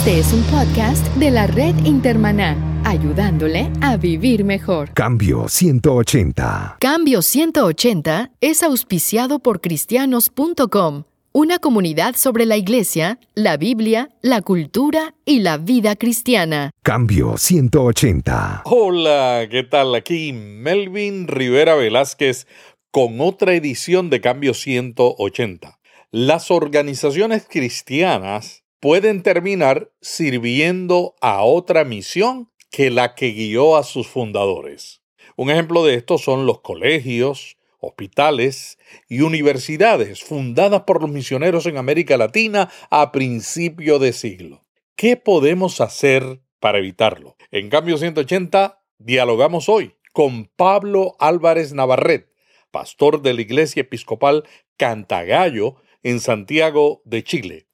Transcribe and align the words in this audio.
Este 0.00 0.18
es 0.18 0.32
un 0.32 0.42
podcast 0.44 1.06
de 1.16 1.30
la 1.30 1.46
red 1.46 1.74
Intermaná, 1.84 2.56
ayudándole 2.86 3.70
a 3.82 3.98
vivir 3.98 4.44
mejor. 4.44 4.94
Cambio 4.94 5.46
180. 5.46 6.78
Cambio 6.80 7.20
180 7.20 8.30
es 8.40 8.62
auspiciado 8.62 9.40
por 9.40 9.60
cristianos.com, 9.60 11.04
una 11.32 11.58
comunidad 11.58 12.16
sobre 12.16 12.46
la 12.46 12.56
iglesia, 12.56 13.18
la 13.34 13.58
Biblia, 13.58 14.08
la 14.22 14.40
cultura 14.40 15.16
y 15.26 15.40
la 15.40 15.58
vida 15.58 15.96
cristiana. 15.96 16.70
Cambio 16.82 17.36
180. 17.36 18.62
Hola, 18.64 19.48
¿qué 19.50 19.64
tal? 19.64 19.94
Aquí 19.94 20.32
Melvin 20.32 21.28
Rivera 21.28 21.74
Velázquez 21.74 22.46
con 22.90 23.20
otra 23.20 23.52
edición 23.52 24.08
de 24.08 24.22
Cambio 24.22 24.54
180. 24.54 25.78
Las 26.10 26.50
organizaciones 26.50 27.46
cristianas 27.46 28.60
pueden 28.80 29.22
terminar 29.22 29.92
sirviendo 30.00 31.14
a 31.20 31.42
otra 31.44 31.84
misión 31.84 32.50
que 32.70 32.90
la 32.90 33.14
que 33.14 33.30
guió 33.30 33.76
a 33.76 33.82
sus 33.82 34.08
fundadores. 34.08 35.02
Un 35.36 35.50
ejemplo 35.50 35.84
de 35.84 35.94
esto 35.94 36.18
son 36.18 36.46
los 36.46 36.60
colegios, 36.60 37.58
hospitales 37.78 38.78
y 39.08 39.20
universidades 39.20 40.22
fundadas 40.24 40.82
por 40.82 41.00
los 41.00 41.10
misioneros 41.10 41.66
en 41.66 41.76
América 41.76 42.16
Latina 42.16 42.70
a 42.90 43.12
principio 43.12 43.98
de 43.98 44.12
siglo. 44.12 44.64
¿Qué 44.96 45.16
podemos 45.16 45.80
hacer 45.80 46.40
para 46.58 46.78
evitarlo? 46.78 47.36
En 47.50 47.70
cambio 47.70 47.96
180, 47.96 48.82
dialogamos 48.98 49.68
hoy 49.68 49.94
con 50.12 50.46
Pablo 50.56 51.16
Álvarez 51.18 51.72
Navarret, 51.72 52.32
pastor 52.70 53.22
de 53.22 53.34
la 53.34 53.42
Iglesia 53.42 53.80
Episcopal 53.80 54.44
Cantagallo 54.76 55.76
en 56.02 56.20
Santiago 56.20 57.02
de 57.04 57.24
Chile. 57.24 57.69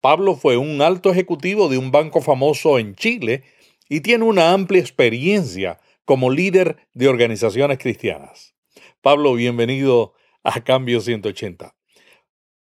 Pablo 0.00 0.36
fue 0.36 0.56
un 0.56 0.80
alto 0.80 1.10
ejecutivo 1.10 1.68
de 1.68 1.76
un 1.76 1.90
banco 1.90 2.20
famoso 2.20 2.78
en 2.78 2.94
Chile 2.94 3.42
y 3.88 4.00
tiene 4.00 4.24
una 4.24 4.52
amplia 4.52 4.80
experiencia 4.80 5.80
como 6.04 6.30
líder 6.30 6.88
de 6.94 7.08
organizaciones 7.08 7.78
cristianas. 7.78 8.54
Pablo, 9.02 9.34
bienvenido 9.34 10.14
a 10.44 10.60
Cambio 10.62 11.00
180. 11.00 11.74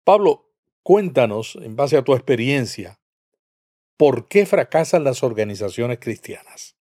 Pablo, 0.03 0.51
cuéntanos, 0.83 1.57
en 1.61 1.75
base 1.75 1.95
a 1.95 2.03
tu 2.03 2.13
experiencia, 2.13 2.99
¿por 3.97 4.27
qué 4.27 4.45
fracasan 4.45 5.05
las 5.05 5.23
organizaciones 5.23 5.99
cristianas? 5.99 6.75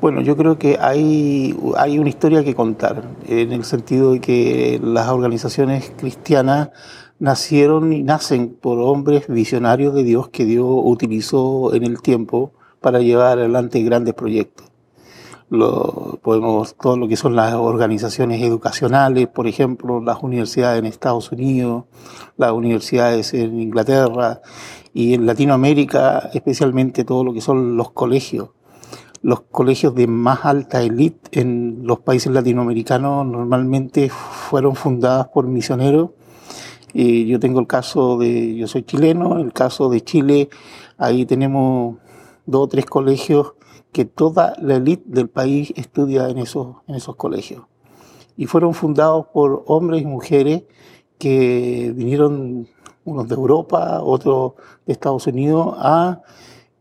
Bueno, 0.00 0.22
yo 0.22 0.36
creo 0.36 0.58
que 0.58 0.78
hay, 0.80 1.54
hay 1.76 1.98
una 1.98 2.08
historia 2.08 2.42
que 2.42 2.54
contar, 2.54 3.08
en 3.28 3.52
el 3.52 3.64
sentido 3.64 4.14
de 4.14 4.20
que 4.20 4.80
las 4.82 5.08
organizaciones 5.08 5.92
cristianas 5.96 6.70
nacieron 7.18 7.92
y 7.92 8.02
nacen 8.02 8.56
por 8.60 8.78
hombres 8.78 9.26
visionarios 9.28 9.94
de 9.94 10.04
Dios 10.04 10.28
que 10.28 10.44
Dios 10.44 10.66
utilizó 10.68 11.74
en 11.74 11.84
el 11.84 12.02
tiempo 12.02 12.52
para 12.80 13.00
llevar 13.00 13.38
adelante 13.38 13.82
grandes 13.82 14.14
proyectos. 14.14 14.66
Lo, 15.48 16.18
podemos, 16.22 16.74
todo 16.74 16.96
lo 16.96 17.06
que 17.06 17.16
son 17.16 17.36
las 17.36 17.54
organizaciones 17.54 18.42
educacionales, 18.42 19.28
por 19.28 19.46
ejemplo, 19.46 20.00
las 20.00 20.22
universidades 20.22 20.80
en 20.80 20.86
Estados 20.86 21.30
Unidos, 21.30 21.84
las 22.36 22.50
universidades 22.50 23.32
en 23.32 23.60
Inglaterra 23.60 24.40
y 24.92 25.14
en 25.14 25.24
Latinoamérica, 25.24 26.30
especialmente 26.34 27.04
todo 27.04 27.22
lo 27.22 27.32
que 27.32 27.40
son 27.40 27.76
los 27.76 27.92
colegios. 27.92 28.50
Los 29.22 29.40
colegios 29.40 29.94
de 29.94 30.08
más 30.08 30.44
alta 30.44 30.82
élite 30.82 31.40
en 31.40 31.80
los 31.84 32.00
países 32.00 32.32
latinoamericanos 32.32 33.24
normalmente 33.26 34.10
fueron 34.10 34.74
fundados 34.74 35.28
por 35.28 35.46
misioneros 35.46 36.10
y 36.92 37.26
yo 37.26 37.38
tengo 37.40 37.60
el 37.60 37.66
caso 37.66 38.18
de, 38.18 38.56
yo 38.56 38.66
soy 38.66 38.82
chileno, 38.82 39.38
el 39.38 39.52
caso 39.52 39.88
de 39.88 40.02
Chile, 40.02 40.48
ahí 40.96 41.26
tenemos 41.26 41.96
dos 42.46 42.64
o 42.64 42.68
tres 42.68 42.86
colegios 42.86 43.54
que 43.92 44.04
toda 44.04 44.54
la 44.60 44.76
élite 44.76 45.04
del 45.06 45.28
país 45.28 45.72
estudia 45.76 46.28
en 46.28 46.38
esos, 46.38 46.76
en 46.86 46.94
esos 46.94 47.16
colegios. 47.16 47.62
Y 48.36 48.46
fueron 48.46 48.74
fundados 48.74 49.26
por 49.32 49.64
hombres 49.66 50.02
y 50.02 50.06
mujeres 50.06 50.64
que 51.18 51.92
vinieron, 51.96 52.68
unos 53.04 53.28
de 53.28 53.34
Europa, 53.34 54.00
otros 54.02 54.52
de 54.84 54.92
Estados 54.92 55.26
Unidos, 55.26 55.74
a 55.78 56.20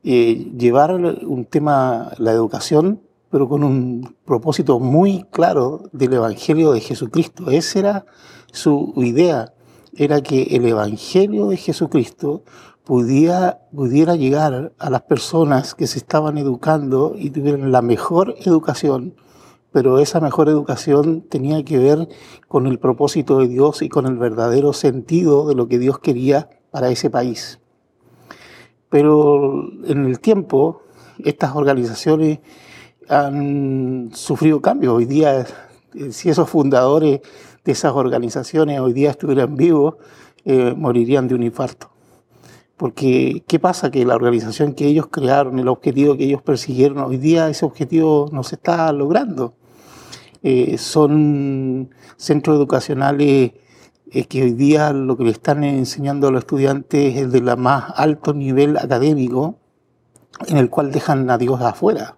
eh, 0.04 0.52
llevar 0.58 0.94
un 0.94 1.46
tema, 1.46 2.12
la 2.18 2.32
educación, 2.32 3.02
pero 3.30 3.50
con 3.50 3.64
un 3.64 4.16
propósito 4.26 4.80
muy 4.80 5.24
claro 5.32 5.90
del 5.92 6.14
Evangelio 6.14 6.72
de 6.72 6.80
Jesucristo. 6.80 7.50
Esa 7.50 7.80
era 7.80 8.06
su 8.52 8.94
idea 8.98 9.55
era 9.96 10.22
que 10.22 10.44
el 10.44 10.66
Evangelio 10.66 11.48
de 11.48 11.58
Jesucristo 11.58 12.44
pudiera, 12.84 13.62
pudiera 13.74 14.16
llegar 14.16 14.74
a 14.78 14.90
las 14.90 15.02
personas 15.04 15.74
que 15.74 15.88
se 15.88 15.98
estaban 15.98 16.38
educando 16.38 17.16
y 17.18 17.30
tuvieran 17.30 17.72
la 17.72 17.82
mejor 17.82 18.36
educación, 18.46 19.16
pero 19.72 20.00
esa 20.00 20.20
mejor 20.20 20.48
educación 20.50 21.22
tenía 21.22 21.64
que 21.64 21.80
ver 21.80 22.08
con 22.48 22.68
el 22.68 22.80
propósito 22.80 23.40
de 23.40 23.48
Dios 23.48 23.82
y 23.82 23.90
con 23.90 24.06
el 24.06 24.18
verdadero 24.18 24.74
sentido 24.74 25.48
de 25.48 25.56
lo 25.56 25.68
que 25.68 25.80
Dios 25.80 26.00
quería 26.00 26.50
para 26.72 26.90
ese 26.90 27.10
país. 27.10 27.60
Pero 28.90 29.68
en 29.86 30.06
el 30.06 30.20
tiempo, 30.20 30.82
estas 31.24 31.56
organizaciones 31.56 32.40
han 33.10 34.10
sufrido 34.14 34.62
cambios. 34.62 34.94
Hoy 34.94 35.06
día, 35.06 35.46
eh, 35.94 36.12
si 36.12 36.30
esos 36.30 36.50
fundadores 36.50 37.22
de 37.66 37.72
esas 37.72 37.94
organizaciones 37.94 38.80
hoy 38.80 38.94
día 38.94 39.10
estuvieran 39.10 39.56
vivos, 39.56 39.96
eh, 40.46 40.74
morirían 40.78 41.28
de 41.28 41.36
un 41.36 41.44
infarto. 41.44 41.90
Porque, 42.78 43.44
¿qué 43.48 43.60
pasa? 43.60 43.90
Que 43.90 44.06
la 44.06 44.16
organización 44.16 44.74
que 44.74 44.86
ellos 44.86 45.08
crearon, 45.08 45.58
el 45.60 45.68
objetivo 45.68 46.16
que 46.16 46.26
ellos 46.26 46.42
persiguieron, 46.42 47.00
hoy 47.00 47.18
día 47.18 47.50
ese 47.50 47.66
objetivo 47.66 48.30
no 48.32 48.44
se 48.44 48.56
está 48.56 48.92
logrando. 48.92 49.56
Eh, 50.44 50.78
son 50.78 51.90
centros 52.18 52.58
educacionales 52.58 53.54
eh, 54.12 54.26
que 54.26 54.44
hoy 54.44 54.54
día 54.54 54.94
lo 54.94 55.18
que 55.18 55.24
le 55.24 55.32
están 55.32 55.64
enseñando 55.64 56.28
a 56.28 56.32
los 56.32 56.40
estudiantes 56.40 57.18
es 57.18 57.32
de 57.32 57.42
la 57.42 57.56
más 57.56 57.86
alto 57.96 58.34
nivel 58.34 58.78
académico, 58.78 59.58
en 60.48 60.58
el 60.58 60.70
cual 60.70 60.92
dejan 60.92 61.30
a 61.32 61.38
Dios 61.38 61.60
afuera. 61.62 62.18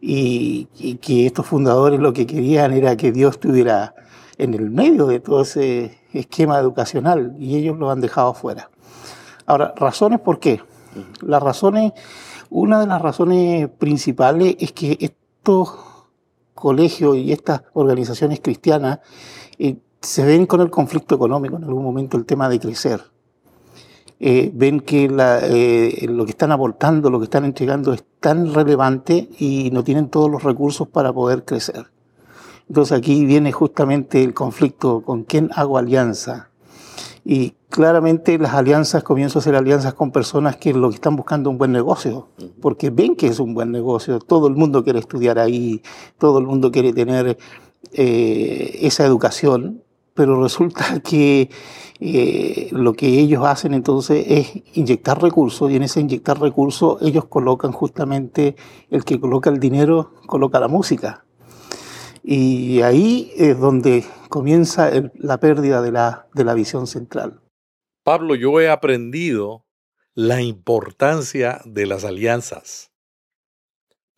Y, 0.00 0.68
y 0.78 0.96
que 0.96 1.26
estos 1.26 1.46
fundadores 1.46 2.00
lo 2.00 2.12
que 2.12 2.26
querían 2.26 2.72
era 2.72 2.96
que 2.96 3.12
Dios 3.12 3.34
estuviera 3.34 3.94
en 4.38 4.54
el 4.54 4.70
medio 4.70 5.06
de 5.06 5.20
todo 5.20 5.42
ese 5.42 5.98
esquema 6.12 6.58
educacional 6.58 7.34
y 7.38 7.56
ellos 7.56 7.76
lo 7.76 7.90
han 7.90 8.00
dejado 8.00 8.32
fuera. 8.34 8.70
Ahora, 9.46 9.74
razones 9.76 10.20
por 10.20 10.38
qué. 10.38 10.60
Las 11.20 11.42
razones, 11.42 11.92
una 12.50 12.80
de 12.80 12.86
las 12.86 13.02
razones 13.02 13.68
principales 13.68 14.56
es 14.58 14.72
que 14.72 14.96
estos 15.00 15.70
colegios 16.54 17.16
y 17.16 17.32
estas 17.32 17.62
organizaciones 17.72 18.40
cristianas 18.40 19.00
eh, 19.58 19.76
se 20.00 20.24
ven 20.24 20.46
con 20.46 20.60
el 20.60 20.70
conflicto 20.70 21.14
económico 21.14 21.56
en 21.56 21.64
algún 21.64 21.84
momento, 21.84 22.16
el 22.16 22.24
tema 22.24 22.48
de 22.48 22.60
crecer. 22.60 23.02
Eh, 24.20 24.50
ven 24.52 24.80
que 24.80 25.04
eh, 25.04 26.06
lo 26.08 26.24
que 26.24 26.30
están 26.32 26.50
aportando, 26.50 27.10
lo 27.10 27.18
que 27.20 27.24
están 27.24 27.44
entregando 27.44 27.92
es 27.92 28.04
tan 28.18 28.52
relevante 28.52 29.28
y 29.38 29.70
no 29.72 29.84
tienen 29.84 30.08
todos 30.08 30.30
los 30.30 30.42
recursos 30.42 30.88
para 30.88 31.12
poder 31.12 31.44
crecer. 31.44 31.86
Entonces 32.68 32.96
aquí 32.98 33.24
viene 33.24 33.50
justamente 33.52 34.22
el 34.22 34.34
conflicto 34.34 35.02
con 35.02 35.24
quién 35.24 35.50
hago 35.54 35.78
alianza. 35.78 36.50
Y 37.24 37.54
claramente 37.68 38.38
las 38.38 38.54
alianzas 38.54 39.02
comienzan 39.02 39.40
a 39.40 39.42
ser 39.42 39.54
alianzas 39.54 39.94
con 39.94 40.10
personas 40.10 40.56
que 40.56 40.72
lo 40.72 40.88
que 40.88 40.96
están 40.96 41.16
buscando 41.16 41.50
un 41.50 41.58
buen 41.58 41.72
negocio, 41.72 42.28
porque 42.60 42.90
ven 42.90 43.16
que 43.16 43.26
es 43.26 43.38
un 43.38 43.54
buen 43.54 43.70
negocio, 43.70 44.18
todo 44.18 44.48
el 44.48 44.54
mundo 44.54 44.82
quiere 44.84 44.98
estudiar 44.98 45.38
ahí, 45.38 45.82
todo 46.18 46.38
el 46.38 46.46
mundo 46.46 46.70
quiere 46.70 46.92
tener 46.92 47.36
eh, 47.92 48.78
esa 48.80 49.04
educación, 49.04 49.82
pero 50.14 50.42
resulta 50.42 51.00
que 51.04 51.50
eh, 52.00 52.68
lo 52.72 52.94
que 52.94 53.20
ellos 53.20 53.44
hacen 53.44 53.74
entonces 53.74 54.24
es 54.28 54.62
inyectar 54.74 55.20
recursos 55.20 55.70
y 55.70 55.76
en 55.76 55.82
ese 55.82 56.00
inyectar 56.00 56.40
recursos 56.40 57.02
ellos 57.02 57.26
colocan 57.26 57.72
justamente 57.72 58.56
el 58.90 59.04
que 59.04 59.20
coloca 59.20 59.50
el 59.50 59.60
dinero, 59.60 60.12
coloca 60.26 60.60
la 60.60 60.68
música. 60.68 61.24
Y 62.30 62.82
ahí 62.82 63.32
es 63.38 63.58
donde 63.58 64.04
comienza 64.28 64.90
la 65.14 65.40
pérdida 65.40 65.80
de 65.80 65.92
la, 65.92 66.28
de 66.34 66.44
la 66.44 66.52
visión 66.52 66.86
central. 66.86 67.40
Pablo, 68.02 68.34
yo 68.34 68.60
he 68.60 68.68
aprendido 68.68 69.64
la 70.12 70.42
importancia 70.42 71.62
de 71.64 71.86
las 71.86 72.04
alianzas. 72.04 72.92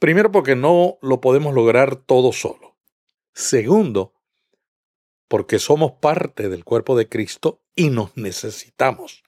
Primero 0.01 0.33
porque 0.33 0.57
no 0.57 0.99
lo 1.03 1.21
podemos 1.21 1.55
lograr 1.55 1.95
todo 1.95 2.33
solo. 2.33 2.77
Segundo, 3.33 4.13
porque 5.29 5.61
somos 5.61 5.93
parte 5.93 6.49
del 6.49 6.65
cuerpo 6.65 6.99
de 6.99 7.09
Cristo 7.09 7.63
y 7.77 7.91
nos 7.91 8.17
necesitamos. 8.17 9.23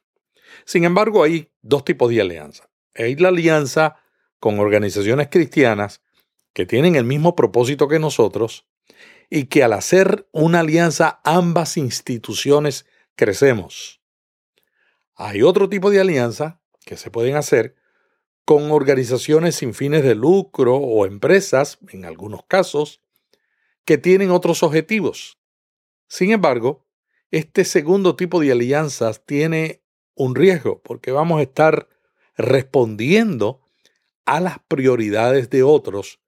Sin 0.64 0.82
embargo, 0.82 1.22
hay 1.22 1.52
dos 1.60 1.84
tipos 1.84 2.10
de 2.10 2.20
alianza. 2.20 2.68
Hay 2.96 3.14
la 3.14 3.28
alianza 3.28 3.94
con 4.40 4.58
organizaciones 4.58 5.28
cristianas 5.30 6.02
que 6.52 6.66
tienen 6.66 6.96
el 6.96 7.04
mismo 7.04 7.36
propósito 7.36 7.86
que 7.86 8.00
nosotros 8.00 8.66
y 9.34 9.46
que 9.46 9.64
al 9.64 9.72
hacer 9.72 10.28
una 10.30 10.60
alianza 10.60 11.22
ambas 11.24 11.78
instituciones 11.78 12.84
crecemos. 13.14 14.02
Hay 15.14 15.40
otro 15.40 15.70
tipo 15.70 15.90
de 15.90 16.00
alianza 16.00 16.60
que 16.84 16.98
se 16.98 17.10
pueden 17.10 17.36
hacer 17.36 17.74
con 18.44 18.70
organizaciones 18.70 19.54
sin 19.54 19.72
fines 19.72 20.02
de 20.02 20.14
lucro 20.14 20.76
o 20.76 21.06
empresas, 21.06 21.78
en 21.88 22.04
algunos 22.04 22.44
casos, 22.44 23.00
que 23.86 23.96
tienen 23.96 24.30
otros 24.30 24.62
objetivos. 24.62 25.38
Sin 26.08 26.30
embargo, 26.30 26.84
este 27.30 27.64
segundo 27.64 28.16
tipo 28.16 28.38
de 28.38 28.52
alianzas 28.52 29.24
tiene 29.24 29.82
un 30.14 30.34
riesgo 30.34 30.82
porque 30.82 31.10
vamos 31.10 31.38
a 31.40 31.44
estar 31.44 31.88
respondiendo 32.36 33.62
a 34.26 34.40
las 34.40 34.58
prioridades 34.68 35.48
de 35.48 35.62
otros 35.62 36.20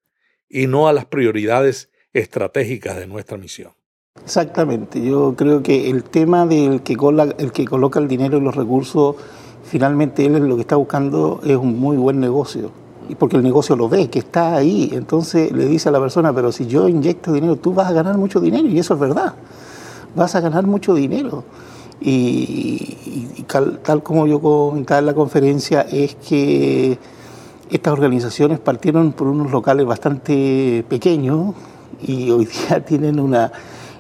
y 0.49 0.69
no 0.69 0.89
a 0.89 0.95
las 0.95 1.05
prioridades 1.05 1.91
estratégicas 2.15 2.97
de 2.97 3.07
nuestra 3.07 3.37
misión. 3.37 3.73
Exactamente, 4.23 5.03
yo 5.03 5.35
creo 5.37 5.63
que 5.63 5.91
el 5.91 6.05
tema 6.05 6.47
del 6.47 6.83
que, 6.83 6.97
el 7.39 7.53
que 7.53 7.65
coloca 7.65 7.99
el 7.99 8.07
dinero 8.07 8.39
y 8.39 8.41
los 8.41 8.55
recursos, 8.55 9.17
finalmente 9.65 10.25
él 10.25 10.35
lo 10.35 10.55
que 10.55 10.63
está 10.63 10.77
buscando 10.77 11.41
es 11.45 11.57
un 11.57 11.79
muy 11.79 11.97
buen 11.97 12.21
negocio. 12.21 12.71
Porque 13.19 13.37
el 13.37 13.43
negocio 13.43 13.77
lo 13.77 13.89
ve, 13.89 14.09
que 14.09 14.21
está 14.21 14.55
ahí. 14.55 14.89
Entonces 14.95 15.53
le 15.53 15.67
dice 15.67 15.91
a 15.91 15.93
la 15.93 16.01
persona, 16.01 16.33
pero 16.33 16.53
si 16.53 16.67
yo 16.67 16.89
inyecto 16.89 17.33
dinero, 17.33 17.57
tú 17.57 17.75
vas 17.75 17.89
a 17.89 17.93
ganar 17.93 18.17
mucho 18.17 18.41
dinero. 18.41 18.67
Y 18.67 18.79
eso 18.79 18.95
es 18.95 19.01
verdad. 19.01 19.35
Vas 20.17 20.35
a 20.37 20.41
ganar 20.41 20.67
mucho 20.67 20.95
dinero. 20.95 21.45
Y, 22.01 23.45
tal, 23.47 24.03
como 24.03 24.27
yo 24.27 24.41
comentaba 24.41 25.01
en 25.01 25.07
la 25.07 25.15
conferencia, 25.15 25.83
es 25.83 26.15
que 26.15 26.99
estas 27.71 27.93
organizaciones 27.93 28.59
partieron 28.59 29.13
por 29.13 29.27
unos 29.27 29.51
locales 29.51 29.85
bastante 29.85 30.85
pequeños 30.89 31.55
y 32.03 32.31
hoy 32.31 32.47
día 32.47 32.85
tienen 32.87 33.21
una... 33.21 33.53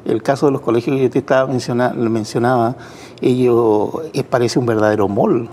El 0.04 0.22
caso 0.22 0.46
de 0.46 0.52
los 0.52 0.60
colegios 0.60 0.96
que 0.96 1.02
yo 1.04 1.10
te 1.10 1.20
estaba 1.20 1.50
mencionaba, 1.50 2.76
ellos 3.22 3.90
parece 4.28 4.58
un 4.58 4.66
verdadero 4.66 5.08
mall 5.08 5.48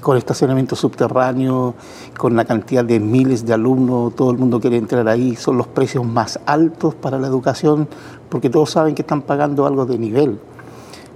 con 0.00 0.16
estacionamiento 0.16 0.76
subterráneo, 0.76 1.74
con 2.16 2.36
la 2.36 2.44
cantidad 2.44 2.84
de 2.84 3.00
miles 3.00 3.44
de 3.44 3.54
alumnos, 3.54 4.14
todo 4.14 4.30
el 4.30 4.38
mundo 4.38 4.60
quiere 4.60 4.76
entrar 4.76 5.06
ahí, 5.08 5.36
son 5.36 5.58
los 5.58 5.66
precios 5.66 6.04
más 6.04 6.40
altos 6.46 6.94
para 6.94 7.18
la 7.18 7.26
educación, 7.26 7.88
porque 8.28 8.50
todos 8.50 8.70
saben 8.70 8.94
que 8.94 9.02
están 9.02 9.22
pagando 9.22 9.66
algo 9.66 9.86
de 9.86 9.98
nivel. 9.98 10.38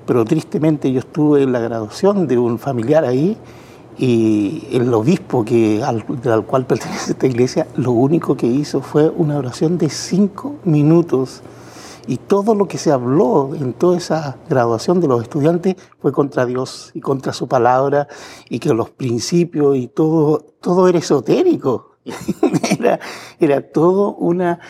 Pero 0.07 0.25
tristemente 0.25 0.91
yo 0.93 1.01
estuve 1.01 1.43
en 1.43 1.53
la 1.53 1.61
graduación 1.61 2.27
de 2.27 2.39
un 2.39 2.59
familiar 2.59 3.05
ahí 3.05 3.37
y 3.99 4.69
el 4.71 4.95
obispo 4.95 5.45
que, 5.45 5.83
al, 5.83 6.05
al 6.25 6.47
cual 6.47 6.67
pertenece 6.67 7.13
esta 7.13 7.27
iglesia, 7.27 7.67
lo 7.77 7.91
único 7.91 8.37
que 8.37 8.47
hizo 8.47 8.81
fue 8.81 9.09
una 9.09 9.37
oración 9.37 9.77
de 9.77 9.91
cinco 9.91 10.55
minutos 10.65 11.43
y 12.07 12.17
todo 12.17 12.55
lo 12.55 12.69
que 12.69 12.79
se 12.79 12.93
habló 12.93 13.55
en 13.55 13.75
toda 13.75 13.99
esa 13.99 14.39
graduación 14.49 15.01
de 15.01 15.09
los 15.09 15.23
estudiantes 15.23 15.77
fue 16.01 16.13
contra 16.13 16.47
Dios 16.47 16.91
y 16.95 17.01
contra 17.01 17.33
su 17.33 17.49
palabra 17.49 18.09
y 18.49 18.61
que 18.61 18.73
los 18.73 18.89
principios 18.89 19.77
y 19.77 19.89
todo, 19.89 20.39
todo 20.61 20.89
era 20.89 20.99
esotérico. 20.99 21.97
era, 22.79 22.99
era 23.39 23.61
todo 23.61 24.15
una, 24.15 24.61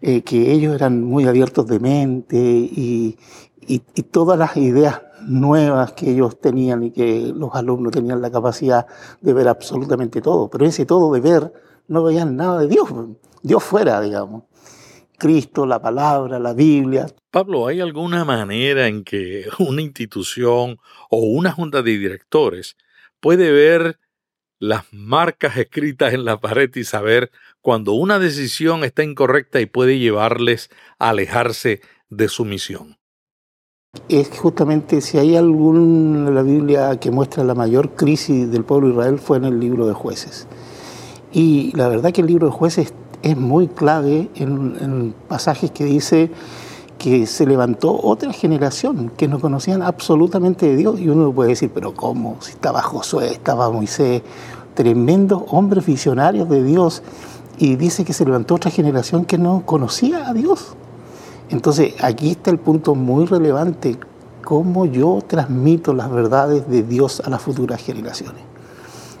eh, 0.00 0.22
que 0.22 0.50
ellos 0.50 0.74
eran 0.74 1.04
muy 1.04 1.26
abiertos 1.26 1.68
de 1.68 1.78
mente 1.78 2.36
y, 2.36 3.16
y, 3.60 3.82
y 3.94 4.02
todas 4.02 4.36
las 4.36 4.56
ideas 4.56 5.02
nuevas 5.28 5.92
que 5.92 6.10
ellos 6.10 6.40
tenían 6.40 6.82
y 6.82 6.90
que 6.90 7.32
los 7.34 7.54
alumnos 7.54 7.92
tenían 7.92 8.20
la 8.20 8.30
capacidad 8.30 8.86
de 9.20 9.32
ver 9.32 9.48
absolutamente 9.48 10.20
todo. 10.20 10.48
Pero 10.50 10.66
ese 10.66 10.86
todo 10.86 11.12
de 11.12 11.20
ver 11.20 11.52
no 11.86 12.02
veían 12.02 12.36
nada 12.36 12.60
de 12.60 12.68
Dios, 12.68 12.88
Dios 13.42 13.62
fuera, 13.62 14.00
digamos. 14.00 14.44
Cristo, 15.18 15.66
la 15.66 15.82
palabra, 15.82 16.38
la 16.38 16.54
Biblia. 16.54 17.06
Pablo, 17.30 17.66
¿hay 17.66 17.80
alguna 17.80 18.24
manera 18.24 18.86
en 18.86 19.02
que 19.04 19.46
una 19.58 19.82
institución 19.82 20.78
o 21.10 21.18
una 21.18 21.52
junta 21.52 21.82
de 21.82 21.98
directores 21.98 22.76
puede 23.20 23.50
ver 23.50 23.98
las 24.60 24.84
marcas 24.92 25.56
escritas 25.56 26.14
en 26.14 26.24
la 26.24 26.40
pared 26.40 26.70
y 26.74 26.84
saber 26.84 27.30
cuando 27.60 27.92
una 27.92 28.18
decisión 28.18 28.84
está 28.84 29.02
incorrecta 29.02 29.60
y 29.60 29.66
puede 29.66 29.98
llevarles 29.98 30.70
a 30.98 31.10
alejarse 31.10 31.80
de 32.08 32.28
su 32.28 32.44
misión? 32.44 32.97
Es 34.10 34.28
justamente 34.38 35.00
si 35.00 35.16
hay 35.16 35.34
algún 35.34 36.26
en 36.28 36.34
la 36.34 36.42
Biblia 36.42 37.00
que 37.00 37.10
muestra 37.10 37.42
la 37.42 37.54
mayor 37.54 37.92
crisis 37.92 38.50
del 38.50 38.62
pueblo 38.62 38.88
de 38.88 38.92
Israel 38.92 39.18
fue 39.18 39.38
en 39.38 39.46
el 39.46 39.58
libro 39.60 39.86
de 39.86 39.94
jueces. 39.94 40.46
Y 41.32 41.74
la 41.74 41.88
verdad 41.88 42.12
que 42.12 42.20
el 42.20 42.26
libro 42.26 42.48
de 42.48 42.52
jueces 42.52 42.92
es 43.22 43.36
muy 43.38 43.66
clave 43.66 44.28
en, 44.34 45.14
pasajes 45.26 45.70
que 45.70 45.84
dice 45.84 46.30
que 46.98 47.26
se 47.26 47.46
levantó 47.46 47.98
otra 47.98 48.34
generación 48.34 49.10
que 49.16 49.26
no 49.26 49.40
conocían 49.40 49.80
absolutamente 49.80 50.66
de 50.66 50.76
Dios. 50.76 51.00
Y 51.00 51.08
uno 51.08 51.32
puede 51.32 51.50
decir, 51.50 51.70
pero 51.72 51.94
¿cómo? 51.94 52.36
Si 52.40 52.50
estaba 52.50 52.82
Josué, 52.82 53.32
estaba 53.32 53.70
Moisés, 53.70 54.20
tremendos 54.74 55.44
hombres 55.48 55.86
visionarios 55.86 56.48
de 56.50 56.62
Dios. 56.62 57.02
Y 57.56 57.76
dice 57.76 58.04
que 58.04 58.12
se 58.12 58.26
levantó 58.26 58.56
otra 58.56 58.70
generación 58.70 59.24
que 59.24 59.38
no 59.38 59.62
conocía 59.64 60.28
a 60.28 60.34
Dios. 60.34 60.76
Entonces, 61.50 61.94
aquí 62.02 62.30
está 62.30 62.50
el 62.50 62.58
punto 62.58 62.94
muy 62.94 63.24
relevante, 63.24 63.96
cómo 64.44 64.86
yo 64.86 65.20
transmito 65.26 65.94
las 65.94 66.10
verdades 66.10 66.68
de 66.68 66.82
Dios 66.82 67.20
a 67.24 67.30
las 67.30 67.42
futuras 67.42 67.82
generaciones. 67.82 68.42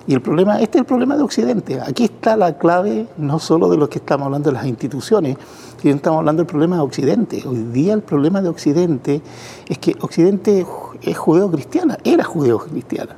Y 0.06 0.14
el 0.14 0.22
problema, 0.22 0.58
este 0.60 0.78
es 0.78 0.80
el 0.80 0.86
problema 0.86 1.18
de 1.18 1.22
Occidente. 1.22 1.80
Aquí 1.82 2.04
está 2.04 2.34
la 2.34 2.56
clave 2.56 3.06
no 3.18 3.38
solo 3.38 3.68
de 3.68 3.76
lo 3.76 3.90
que 3.90 3.98
estamos 3.98 4.24
hablando 4.24 4.48
de 4.48 4.54
las 4.54 4.64
instituciones, 4.64 5.36
sino 5.82 5.96
estamos 5.96 6.20
hablando 6.20 6.40
del 6.40 6.46
problema 6.46 6.76
de 6.76 6.82
Occidente. 6.82 7.42
Hoy 7.46 7.58
día 7.72 7.92
el 7.92 8.00
problema 8.00 8.40
de 8.40 8.48
Occidente 8.48 9.20
es 9.68 9.78
que 9.78 9.94
Occidente 10.00 10.66
es 11.02 11.18
judeo-cristiana, 11.18 11.98
era 12.04 12.24
judeo-cristiana. 12.24 13.16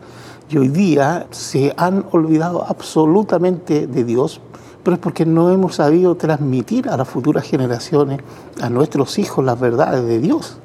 Y 0.49 0.59
hoy 0.59 0.69
día 0.69 1.29
se 1.31 1.73
han 1.77 2.07
olvidado 2.11 2.65
absolutamente 2.69 3.87
de 3.87 4.03
Dios, 4.03 4.41
pero 4.83 4.95
es 4.95 5.01
porque 5.01 5.27
no 5.27 5.51
hemos 5.51 5.77
sabido 5.77 6.15
transmitir 6.15 6.89
a 6.89 6.97
las 6.97 7.09
futuras 7.09 7.45
generaciones, 7.45 8.21
a 8.61 8.71
nuestros 8.71 9.19
hijos, 9.19 9.45
las 9.45 9.59
verdades 9.59 10.05
de 10.07 10.21
Dios. 10.21 10.59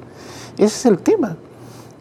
Ese 0.56 0.64
es 0.64 0.86
el 0.86 0.98
tema. 0.98 1.36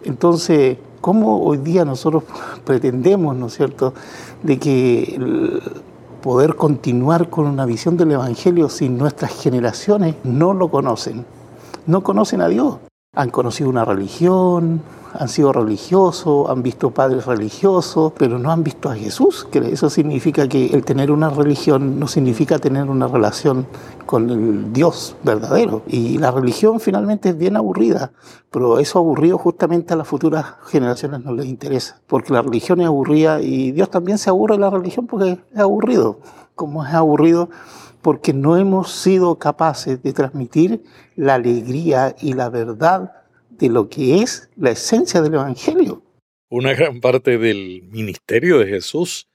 Entonces, 0.03 0.77
¿Cómo 1.05 1.43
hoy 1.43 1.59
día 1.59 1.85
nosotros 1.85 2.23
pretendemos, 2.65 3.35
¿no 3.35 3.45
es 3.45 3.53
cierto?, 3.53 3.93
de 4.41 4.57
que 4.57 5.61
poder 6.23 6.55
continuar 6.55 7.29
con 7.29 7.45
una 7.45 7.63
visión 7.67 7.95
del 7.95 8.13
Evangelio 8.13 8.69
si 8.69 8.89
nuestras 8.89 9.39
generaciones 9.39 10.15
no 10.23 10.55
lo 10.55 10.69
conocen, 10.69 11.23
no 11.85 12.01
conocen 12.01 12.41
a 12.41 12.47
Dios. 12.47 12.77
Han 13.15 13.29
conocido 13.29 13.69
una 13.69 13.85
religión, 13.85 14.81
han 15.17 15.29
sido 15.29 15.53
religiosos, 15.53 16.49
han 16.49 16.61
visto 16.61 16.91
padres 16.91 17.25
religiosos, 17.25 18.13
pero 18.17 18.37
no 18.37 18.51
han 18.51 18.63
visto 18.63 18.89
a 18.89 18.95
Jesús, 18.95 19.47
eso 19.53 19.89
significa 19.89 20.47
que 20.47 20.67
el 20.67 20.83
tener 20.83 21.11
una 21.11 21.29
religión 21.29 21.99
no 21.99 22.07
significa 22.07 22.59
tener 22.59 22.89
una 22.89 23.07
relación 23.07 23.65
con 24.05 24.29
el 24.29 24.73
Dios 24.73 25.15
verdadero. 25.23 25.83
Y 25.87 26.17
la 26.17 26.31
religión 26.31 26.79
finalmente 26.79 27.29
es 27.29 27.37
bien 27.37 27.55
aburrida, 27.55 28.11
pero 28.51 28.79
eso 28.79 28.99
aburrido 28.99 29.37
justamente 29.37 29.93
a 29.93 29.97
las 29.97 30.07
futuras 30.07 30.45
generaciones 30.67 31.23
no 31.23 31.33
les 31.33 31.45
interesa, 31.45 32.01
porque 32.07 32.33
la 32.33 32.41
religión 32.41 32.81
es 32.81 32.87
aburrida 32.87 33.41
y 33.41 33.71
Dios 33.71 33.89
también 33.89 34.17
se 34.17 34.29
aburre 34.29 34.55
de 34.55 34.61
la 34.61 34.69
religión 34.69 35.07
porque 35.07 35.39
es 35.53 35.59
aburrido. 35.59 36.19
Como 36.55 36.85
es 36.85 36.93
aburrido, 36.93 37.49
porque 38.05 38.33
no 38.33 38.55
hemos 38.55 38.91
sido 38.91 39.39
capaces 39.39 40.03
de 40.03 40.13
transmitir 40.13 40.83
la 41.15 41.33
alegría 41.33 42.15
y 42.21 42.33
la 42.33 42.51
verdad 42.51 43.13
de 43.49 43.67
lo 43.67 43.89
que 43.89 44.21
es 44.21 44.47
la 44.55 44.69
esencia 44.69 45.23
del 45.23 45.33
Evangelio. 45.33 46.03
Una 46.47 46.75
gran 46.75 47.01
parte 47.01 47.39
del 47.39 47.81
ministerio 47.89 48.59
de 48.59 48.67
Jesús 48.67 49.27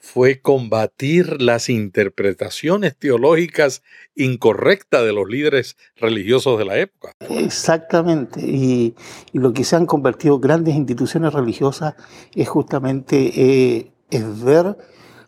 fue 0.00 0.40
combatir 0.40 1.40
las 1.40 1.68
interpretaciones 1.68 2.96
teológicas 2.96 3.84
incorrectas 4.16 5.04
de 5.04 5.12
los 5.12 5.28
líderes 5.28 5.76
religiosos 5.94 6.58
de 6.58 6.64
la 6.64 6.78
época. 6.78 7.12
Exactamente, 7.30 8.40
y, 8.40 8.96
lo 9.34 9.52
que 9.52 9.62
se 9.62 9.76
han 9.76 9.86
convertido 9.86 10.40
grandes 10.40 10.74
instituciones 10.74 11.32
religiosas 11.32 11.94
es 12.34 12.48
justamente 12.48 13.30
eh, 13.36 13.92
es 14.10 14.42
ver 14.42 14.76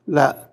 la, 0.04 0.47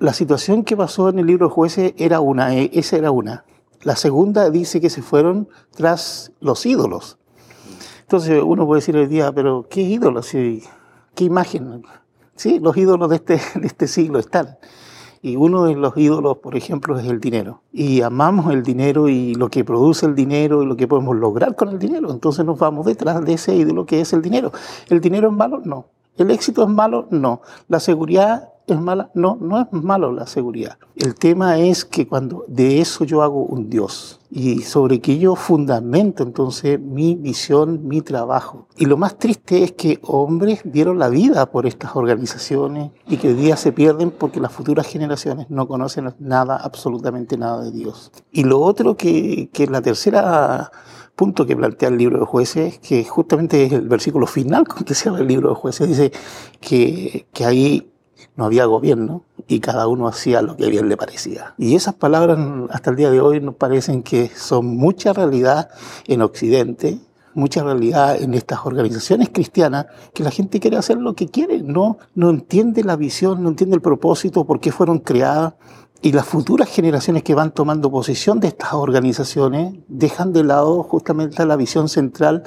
la 0.00 0.14
situación 0.14 0.64
que 0.64 0.76
pasó 0.76 1.10
en 1.10 1.18
el 1.18 1.26
libro 1.26 1.48
de 1.48 1.52
jueces 1.52 1.94
era 1.98 2.20
una, 2.20 2.56
eh, 2.56 2.70
esa 2.72 2.96
era 2.96 3.10
una. 3.10 3.44
La 3.82 3.96
segunda 3.96 4.50
dice 4.50 4.80
que 4.80 4.88
se 4.88 5.02
fueron 5.02 5.48
tras 5.72 6.32
los 6.40 6.64
ídolos. 6.64 7.18
Entonces 8.00 8.42
uno 8.44 8.66
puede 8.66 8.80
decir 8.80 8.96
hoy 8.96 9.06
día, 9.06 9.30
pero 9.30 9.66
¿qué 9.68 9.82
ídolos? 9.82 10.30
¿Qué 10.30 11.24
imagen? 11.24 11.82
Sí, 12.34 12.58
los 12.60 12.76
ídolos 12.78 13.10
de 13.10 13.16
este, 13.16 13.34
de 13.60 13.66
este 13.66 13.86
siglo 13.86 14.18
están. 14.18 14.56
Y 15.22 15.36
uno 15.36 15.64
de 15.64 15.74
los 15.74 15.94
ídolos, 15.98 16.38
por 16.38 16.56
ejemplo, 16.56 16.98
es 16.98 17.06
el 17.06 17.20
dinero. 17.20 17.60
Y 17.70 18.00
amamos 18.00 18.50
el 18.54 18.62
dinero 18.62 19.10
y 19.10 19.34
lo 19.34 19.50
que 19.50 19.64
produce 19.64 20.06
el 20.06 20.14
dinero 20.14 20.62
y 20.62 20.66
lo 20.66 20.76
que 20.76 20.88
podemos 20.88 21.14
lograr 21.14 21.54
con 21.56 21.68
el 21.68 21.78
dinero. 21.78 22.10
Entonces 22.10 22.46
nos 22.46 22.58
vamos 22.58 22.86
detrás 22.86 23.22
de 23.22 23.34
ese 23.34 23.54
ídolo 23.54 23.84
que 23.84 24.00
es 24.00 24.14
el 24.14 24.22
dinero. 24.22 24.50
¿El 24.88 25.02
dinero 25.02 25.28
es 25.28 25.34
malo? 25.34 25.60
No. 25.62 25.88
¿El 26.16 26.30
éxito 26.30 26.62
es 26.62 26.70
malo? 26.70 27.06
No. 27.10 27.42
¿La 27.68 27.80
seguridad 27.80 28.48
¿Es 28.70 28.80
mala? 28.80 29.10
No, 29.14 29.36
no 29.40 29.60
es 29.60 29.66
malo 29.72 30.12
la 30.12 30.26
seguridad. 30.26 30.78
El 30.94 31.16
tema 31.16 31.58
es 31.58 31.84
que 31.84 32.06
cuando 32.06 32.44
de 32.46 32.80
eso 32.80 33.04
yo 33.04 33.22
hago 33.22 33.42
un 33.42 33.68
Dios 33.68 34.20
y 34.30 34.60
sobre 34.60 35.00
que 35.00 35.18
yo 35.18 35.34
fundamento 35.34 36.22
entonces 36.22 36.78
mi 36.78 37.16
visión, 37.16 37.88
mi 37.88 38.00
trabajo. 38.00 38.68
Y 38.76 38.86
lo 38.86 38.96
más 38.96 39.18
triste 39.18 39.64
es 39.64 39.72
que 39.72 39.98
hombres 40.02 40.60
dieron 40.64 41.00
la 41.00 41.08
vida 41.08 41.50
por 41.50 41.66
estas 41.66 41.96
organizaciones 41.96 42.92
y 43.08 43.16
que 43.16 43.28
hoy 43.28 43.34
día 43.34 43.56
se 43.56 43.72
pierden 43.72 44.12
porque 44.12 44.40
las 44.40 44.52
futuras 44.52 44.86
generaciones 44.86 45.50
no 45.50 45.66
conocen 45.66 46.14
nada, 46.20 46.56
absolutamente 46.56 47.36
nada 47.36 47.62
de 47.62 47.72
Dios. 47.72 48.12
Y 48.30 48.44
lo 48.44 48.60
otro 48.60 48.96
que, 48.96 49.50
que 49.52 49.66
la 49.66 49.82
tercera 49.82 50.70
punto 51.16 51.44
que 51.44 51.54
plantea 51.54 51.90
el 51.90 51.98
libro 51.98 52.18
de 52.18 52.24
jueces, 52.24 52.78
que 52.78 53.04
justamente 53.04 53.64
es 53.64 53.72
el 53.72 53.88
versículo 53.88 54.26
final 54.26 54.66
con 54.66 54.84
que 54.84 54.94
habla 55.06 55.20
el 55.20 55.26
libro 55.26 55.50
de 55.50 55.54
jueces, 55.54 55.86
dice 55.86 56.12
que, 56.60 57.26
que 57.34 57.44
ahí 57.44 57.89
no 58.40 58.46
había 58.46 58.64
gobierno 58.64 59.22
y 59.48 59.60
cada 59.60 59.86
uno 59.86 60.08
hacía 60.08 60.40
lo 60.40 60.56
que 60.56 60.70
bien 60.70 60.88
le 60.88 60.96
parecía. 60.96 61.52
Y 61.58 61.74
esas 61.74 61.92
palabras 61.92 62.38
hasta 62.70 62.88
el 62.88 62.96
día 62.96 63.10
de 63.10 63.20
hoy 63.20 63.38
nos 63.38 63.54
parecen 63.54 64.02
que 64.02 64.30
son 64.34 64.78
mucha 64.78 65.12
realidad 65.12 65.68
en 66.06 66.22
Occidente, 66.22 66.98
mucha 67.34 67.62
realidad 67.62 68.16
en 68.18 68.32
estas 68.32 68.64
organizaciones 68.64 69.28
cristianas, 69.28 69.88
que 70.14 70.24
la 70.24 70.30
gente 70.30 70.58
quiere 70.58 70.78
hacer 70.78 70.96
lo 70.96 71.14
que 71.14 71.28
quiere, 71.28 71.60
no, 71.62 71.98
no 72.14 72.30
entiende 72.30 72.82
la 72.82 72.96
visión, 72.96 73.42
no 73.42 73.50
entiende 73.50 73.76
el 73.76 73.82
propósito, 73.82 74.46
por 74.46 74.58
qué 74.58 74.72
fueron 74.72 75.00
creadas. 75.00 75.52
Y 76.00 76.12
las 76.12 76.24
futuras 76.24 76.70
generaciones 76.70 77.22
que 77.22 77.34
van 77.34 77.52
tomando 77.52 77.90
posesión 77.90 78.40
de 78.40 78.48
estas 78.48 78.72
organizaciones 78.72 79.74
dejan 79.86 80.32
de 80.32 80.44
lado 80.44 80.82
justamente 80.82 81.44
la 81.44 81.56
visión 81.56 81.90
central 81.90 82.42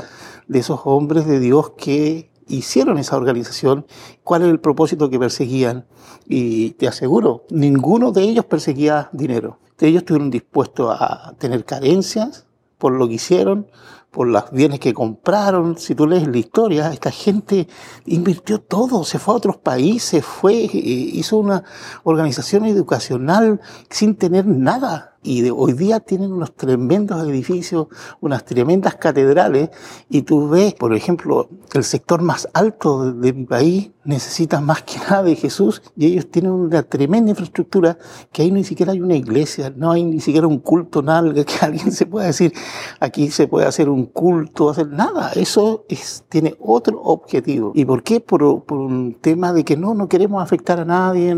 de 0.47 0.57
esos 0.57 0.79
hombres 0.85 1.27
de 1.27 1.39
Dios 1.39 1.73
que 1.77 2.32
hicieron 2.55 2.97
esa 2.97 3.17
organización, 3.17 3.85
cuál 4.23 4.43
es 4.43 4.49
el 4.49 4.59
propósito 4.59 5.09
que 5.09 5.19
perseguían. 5.19 5.85
Y 6.25 6.71
te 6.71 6.87
aseguro, 6.87 7.45
ninguno 7.49 8.11
de 8.11 8.23
ellos 8.23 8.45
perseguía 8.45 9.09
dinero. 9.11 9.59
Ellos 9.79 10.03
estuvieron 10.03 10.29
dispuestos 10.29 10.95
a 10.97 11.33
tener 11.37 11.65
carencias 11.65 12.45
por 12.77 12.93
lo 12.93 13.07
que 13.07 13.15
hicieron, 13.15 13.67
por 14.11 14.27
los 14.27 14.51
bienes 14.51 14.79
que 14.79 14.93
compraron. 14.93 15.77
Si 15.77 15.95
tú 15.95 16.07
lees 16.07 16.27
la 16.27 16.37
historia, 16.37 16.93
esta 16.93 17.11
gente 17.11 17.67
invirtió 18.05 18.61
todo, 18.61 19.03
se 19.03 19.19
fue 19.19 19.33
a 19.33 19.37
otros 19.37 19.57
países, 19.57 20.23
fue, 20.23 20.65
eh, 20.65 20.69
hizo 20.73 21.37
una 21.37 21.63
organización 22.03 22.65
educacional 22.65 23.59
sin 23.89 24.15
tener 24.15 24.45
nada 24.45 25.12
y 25.23 25.41
de, 25.41 25.51
hoy 25.51 25.73
día 25.73 26.01
tienen 26.01 26.33
unos 26.33 26.53
tremendos 26.53 27.25
edificios, 27.27 27.87
unas 28.19 28.43
tremendas 28.45 28.95
catedrales, 28.95 29.69
y 30.09 30.23
tú 30.23 30.49
ves, 30.49 30.73
por 30.73 30.93
ejemplo, 30.93 31.49
el 31.73 31.83
sector 31.83 32.21
más 32.21 32.47
alto 32.53 33.11
de, 33.13 33.33
mi 33.33 33.45
país 33.45 33.91
necesita 34.03 34.59
más 34.59 34.83
que 34.83 34.99
nada 34.99 35.23
de 35.23 35.35
Jesús, 35.35 35.81
y 35.95 36.07
ellos 36.07 36.29
tienen 36.29 36.51
una 36.51 36.83
tremenda 36.83 37.31
infraestructura, 37.31 37.97
que 38.31 38.41
ahí 38.41 38.51
ni 38.51 38.65
siquiera 38.65 38.91
hay 38.91 39.01
una 39.01 39.15
iglesia, 39.15 39.73
no 39.75 39.91
hay 39.91 40.03
ni 40.03 40.19
siquiera 40.19 40.45
un 40.45 40.59
culto, 40.59 41.01
nada, 41.01 41.33
que 41.33 41.45
alguien 41.61 41.91
se 41.91 42.05
pueda 42.05 42.27
decir, 42.27 42.53
aquí 42.99 43.31
se 43.31 43.47
puede 43.47 43.65
hacer 43.65 43.87
un 43.87 44.07
culto, 44.07 44.69
hacer 44.69 44.89
nada, 44.89 45.31
eso 45.35 45.85
es, 45.87 46.25
tiene 46.27 46.55
otro 46.59 47.01
objetivo. 47.01 47.71
¿Y 47.73 47.85
por 47.85 48.03
qué? 48.03 48.19
Por, 48.19 48.43
un 48.43 49.15
tema 49.21 49.53
de 49.53 49.63
que 49.63 49.77
no, 49.77 49.93
no 49.93 50.09
queremos 50.09 50.43
afectar 50.43 50.79
a 50.79 50.85
nadie, 50.85 51.35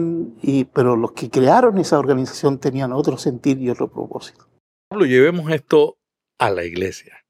pero 0.73 0.95
los 0.95 1.11
que 1.11 1.29
crearon 1.29 1.77
esa 1.77 1.99
organización 1.99 2.57
tenían 2.57 2.91
otro 2.91 3.17
sentido 3.17 3.74
otro 3.75 3.91
propósito. 3.91 4.47
Pablo, 4.89 5.05
llevemos 5.05 5.51
esto 5.51 5.97
a 6.39 6.49
la 6.49 6.63
iglesia. 6.63 7.25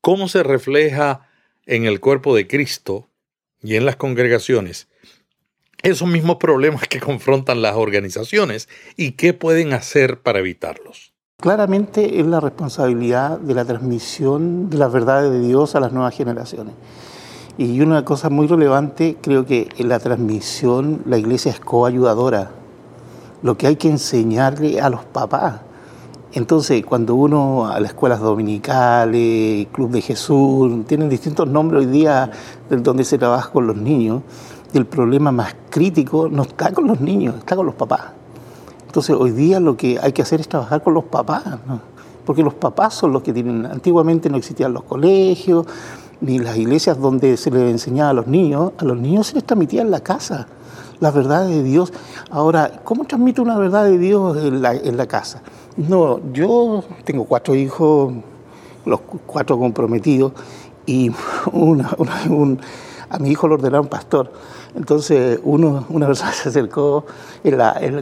¿Cómo 0.00 0.28
se 0.28 0.42
refleja 0.42 1.28
en 1.66 1.86
el 1.86 2.00
cuerpo 2.00 2.34
de 2.34 2.46
Cristo 2.46 3.08
y 3.62 3.76
en 3.76 3.86
las 3.86 3.96
congregaciones 3.96 4.88
esos 5.82 6.08
mismos 6.08 6.36
problemas 6.36 6.86
que 6.88 7.00
confrontan 7.00 7.62
las 7.62 7.76
organizaciones 7.76 8.68
y 8.96 9.12
qué 9.12 9.32
pueden 9.32 9.72
hacer 9.72 10.20
para 10.20 10.40
evitarlos? 10.40 11.14
Claramente 11.40 12.20
es 12.20 12.26
la 12.26 12.40
responsabilidad 12.40 13.38
de 13.38 13.54
la 13.54 13.64
transmisión 13.64 14.70
de 14.70 14.78
las 14.78 14.92
verdades 14.92 15.30
de 15.30 15.40
Dios 15.40 15.74
a 15.74 15.80
las 15.80 15.92
nuevas 15.92 16.14
generaciones. 16.14 16.74
Y 17.56 17.80
una 17.80 18.04
cosa 18.04 18.30
muy 18.30 18.46
relevante, 18.46 19.16
creo 19.20 19.46
que 19.46 19.68
en 19.76 19.88
la 19.88 20.00
transmisión 20.00 21.02
la 21.06 21.18
iglesia 21.18 21.52
es 21.52 21.60
coayudadora 21.60 22.50
lo 23.44 23.58
que 23.58 23.66
hay 23.66 23.76
que 23.76 23.90
enseñarle 23.90 24.80
a 24.80 24.88
los 24.88 25.04
papás. 25.04 25.60
Entonces, 26.32 26.82
cuando 26.82 27.14
uno 27.14 27.66
a 27.66 27.78
las 27.78 27.90
escuelas 27.90 28.18
dominicales, 28.20 29.66
Club 29.70 29.90
de 29.90 30.00
Jesús, 30.00 30.86
tienen 30.86 31.10
distintos 31.10 31.46
nombres 31.46 31.84
hoy 31.84 31.92
día 31.92 32.30
donde 32.70 33.04
se 33.04 33.18
trabaja 33.18 33.50
con 33.50 33.66
los 33.66 33.76
niños, 33.76 34.22
el 34.72 34.86
problema 34.86 35.30
más 35.30 35.54
crítico 35.68 36.26
no 36.30 36.44
está 36.44 36.72
con 36.72 36.86
los 36.86 37.02
niños, 37.02 37.36
está 37.36 37.54
con 37.54 37.66
los 37.66 37.74
papás. 37.74 38.12
Entonces, 38.86 39.14
hoy 39.14 39.32
día 39.32 39.60
lo 39.60 39.76
que 39.76 39.98
hay 40.00 40.12
que 40.12 40.22
hacer 40.22 40.40
es 40.40 40.48
trabajar 40.48 40.82
con 40.82 40.94
los 40.94 41.04
papás, 41.04 41.44
porque 42.24 42.42
los 42.42 42.54
papás 42.54 42.94
son 42.94 43.12
los 43.12 43.22
que 43.22 43.34
tienen, 43.34 43.66
antiguamente 43.66 44.30
no 44.30 44.38
existían 44.38 44.72
los 44.72 44.84
colegios, 44.84 45.66
ni 46.22 46.38
las 46.38 46.56
iglesias 46.56 46.98
donde 46.98 47.36
se 47.36 47.50
les 47.50 47.70
enseñaba 47.70 48.08
a 48.08 48.14
los 48.14 48.26
niños, 48.26 48.72
a 48.78 48.84
los 48.86 48.96
niños 48.96 49.26
se 49.26 49.34
les 49.34 49.44
transmitía 49.44 49.82
en 49.82 49.90
la 49.90 50.00
casa 50.00 50.46
la 51.04 51.10
verdad 51.10 51.46
de 51.46 51.62
Dios. 51.62 51.92
Ahora, 52.30 52.80
¿cómo 52.82 53.04
transmite 53.04 53.42
una 53.42 53.58
verdad 53.58 53.84
de 53.84 53.98
Dios 53.98 54.38
en 54.38 54.62
la, 54.96 55.06
casa? 55.06 55.42
No, 55.76 56.18
yo 56.32 56.82
tengo 57.04 57.26
cuatro 57.26 57.54
hijos, 57.54 58.14
los 58.86 59.00
cuatro 59.26 59.58
comprometidos, 59.58 60.32
y 60.86 61.10
una, 61.52 61.90
un, 62.30 62.58
a 63.10 63.18
mi 63.18 63.28
hijo 63.28 63.48
lo 63.48 63.56
ordenaron 63.56 63.86
pastor. 63.88 64.32
Entonces 64.74 65.40
uno, 65.44 65.84
una 65.90 66.06
persona 66.06 66.32
se 66.32 66.48
acercó 66.48 67.04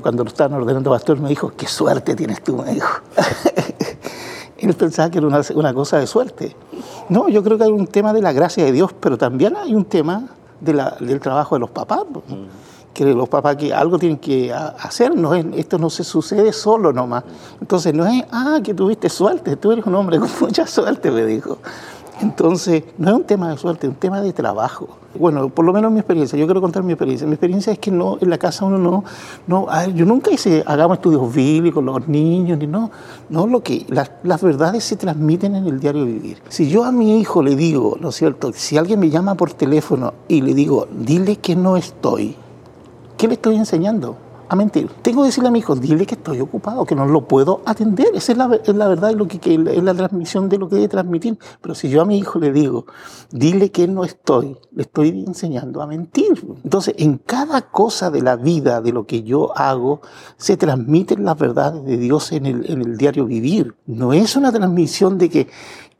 cuando 0.00 0.22
lo 0.22 0.28
estaban 0.28 0.54
ordenando 0.54 0.88
pastor 0.88 1.18
me 1.18 1.28
dijo, 1.28 1.52
qué 1.56 1.66
suerte 1.66 2.14
tienes 2.14 2.40
tú, 2.44 2.58
me 2.58 2.74
dijo. 2.74 3.00
Él 4.58 4.74
pensaba 4.74 5.10
que 5.10 5.18
era 5.18 5.26
una, 5.26 5.40
una, 5.56 5.74
cosa 5.74 5.98
de 5.98 6.06
suerte. 6.06 6.54
No, 7.08 7.28
yo 7.28 7.42
creo 7.42 7.58
que 7.58 7.64
hay 7.64 7.72
un 7.72 7.88
tema 7.88 8.12
de 8.12 8.22
la 8.22 8.32
gracia 8.32 8.64
de 8.64 8.70
Dios, 8.70 8.92
pero 9.00 9.18
también 9.18 9.56
hay 9.56 9.74
un 9.74 9.86
tema 9.86 10.28
del 10.60 11.18
trabajo 11.18 11.56
de 11.56 11.58
los 11.58 11.70
papás. 11.70 12.04
Mm 12.28 12.71
que 12.92 13.04
los 13.04 13.28
papás 13.28 13.56
que 13.56 13.72
algo 13.72 13.98
tienen 13.98 14.18
que 14.18 14.52
hacer, 14.52 15.14
no 15.16 15.34
es, 15.34 15.44
esto 15.56 15.78
no 15.78 15.90
se 15.90 16.04
sucede 16.04 16.52
solo 16.52 16.92
nomás. 16.92 17.24
Entonces 17.60 17.94
no 17.94 18.06
es, 18.06 18.24
ah, 18.30 18.60
que 18.62 18.74
tuviste 18.74 19.08
suerte, 19.08 19.56
tú 19.56 19.72
eres 19.72 19.86
un 19.86 19.94
hombre 19.94 20.18
con 20.20 20.30
mucha 20.40 20.66
suerte, 20.66 21.10
me 21.10 21.24
dijo. 21.24 21.58
Entonces, 22.20 22.84
no 22.98 23.10
es 23.10 23.16
un 23.16 23.24
tema 23.24 23.50
de 23.50 23.56
suerte, 23.56 23.88
es 23.88 23.92
un 23.92 23.98
tema 23.98 24.20
de 24.20 24.32
trabajo. 24.32 24.88
Bueno, 25.18 25.48
por 25.48 25.64
lo 25.64 25.72
menos 25.72 25.90
mi 25.90 25.98
experiencia, 25.98 26.38
yo 26.38 26.46
quiero 26.46 26.60
contar 26.60 26.84
mi 26.84 26.92
experiencia. 26.92 27.26
Mi 27.26 27.34
experiencia 27.34 27.72
es 27.72 27.80
que 27.80 27.90
no, 27.90 28.16
en 28.20 28.30
la 28.30 28.38
casa 28.38 28.64
uno 28.64 28.78
no, 28.78 29.04
no 29.48 29.66
yo 29.88 30.06
nunca 30.06 30.30
hice, 30.30 30.62
hagamos 30.64 30.98
estudios 30.98 31.34
bíblicos, 31.34 31.82
los 31.82 32.06
niños, 32.06 32.58
ni 32.58 32.68
no, 32.68 32.92
no, 33.28 33.46
lo 33.48 33.60
que, 33.62 33.84
las, 33.88 34.12
las 34.22 34.40
verdades 34.40 34.84
se 34.84 34.96
transmiten 34.96 35.56
en 35.56 35.66
el 35.66 35.80
diario 35.80 36.04
vivir. 36.04 36.38
Si 36.48 36.68
yo 36.68 36.84
a 36.84 36.92
mi 36.92 37.18
hijo 37.18 37.42
le 37.42 37.56
digo, 37.56 37.96
¿no 38.00 38.10
es 38.10 38.14
cierto? 38.14 38.52
Si 38.54 38.78
alguien 38.78 39.00
me 39.00 39.10
llama 39.10 39.34
por 39.34 39.52
teléfono 39.52 40.14
y 40.28 40.42
le 40.42 40.54
digo, 40.54 40.86
dile 40.92 41.36
que 41.36 41.56
no 41.56 41.76
estoy, 41.76 42.36
¿Qué 43.22 43.28
le 43.28 43.34
estoy 43.34 43.54
enseñando? 43.54 44.16
A 44.48 44.56
mentir. 44.56 44.90
Tengo 45.00 45.22
que 45.22 45.26
decirle 45.26 45.48
a 45.48 45.52
mi 45.52 45.60
hijo, 45.60 45.76
dile 45.76 46.06
que 46.06 46.16
estoy 46.16 46.40
ocupado, 46.40 46.84
que 46.84 46.96
no 46.96 47.06
lo 47.06 47.28
puedo 47.28 47.60
atender. 47.66 48.08
Esa 48.14 48.32
es 48.32 48.38
la, 48.38 48.52
es 48.52 48.74
la 48.74 48.88
verdad, 48.88 49.10
es, 49.10 49.16
lo 49.16 49.28
que, 49.28 49.38
es 49.44 49.82
la 49.84 49.94
transmisión 49.94 50.48
de 50.48 50.58
lo 50.58 50.68
que 50.68 50.74
debe 50.74 50.88
transmitir. 50.88 51.38
Pero 51.60 51.76
si 51.76 51.88
yo 51.88 52.02
a 52.02 52.04
mi 52.04 52.18
hijo 52.18 52.40
le 52.40 52.50
digo, 52.50 52.86
dile 53.30 53.70
que 53.70 53.86
no 53.86 54.02
estoy, 54.02 54.58
le 54.72 54.82
estoy 54.82 55.10
enseñando 55.24 55.82
a 55.82 55.86
mentir. 55.86 56.32
Entonces, 56.64 56.96
en 56.98 57.18
cada 57.18 57.70
cosa 57.70 58.10
de 58.10 58.22
la 58.22 58.34
vida, 58.34 58.80
de 58.80 58.90
lo 58.90 59.06
que 59.06 59.22
yo 59.22 59.56
hago, 59.56 60.00
se 60.36 60.56
transmiten 60.56 61.24
las 61.24 61.38
verdades 61.38 61.84
de 61.84 61.98
Dios 61.98 62.32
en 62.32 62.46
el, 62.46 62.68
en 62.68 62.80
el 62.80 62.96
diario 62.96 63.24
vivir. 63.24 63.76
No 63.86 64.12
es 64.12 64.34
una 64.34 64.50
transmisión 64.50 65.16
de 65.16 65.30
que 65.30 65.48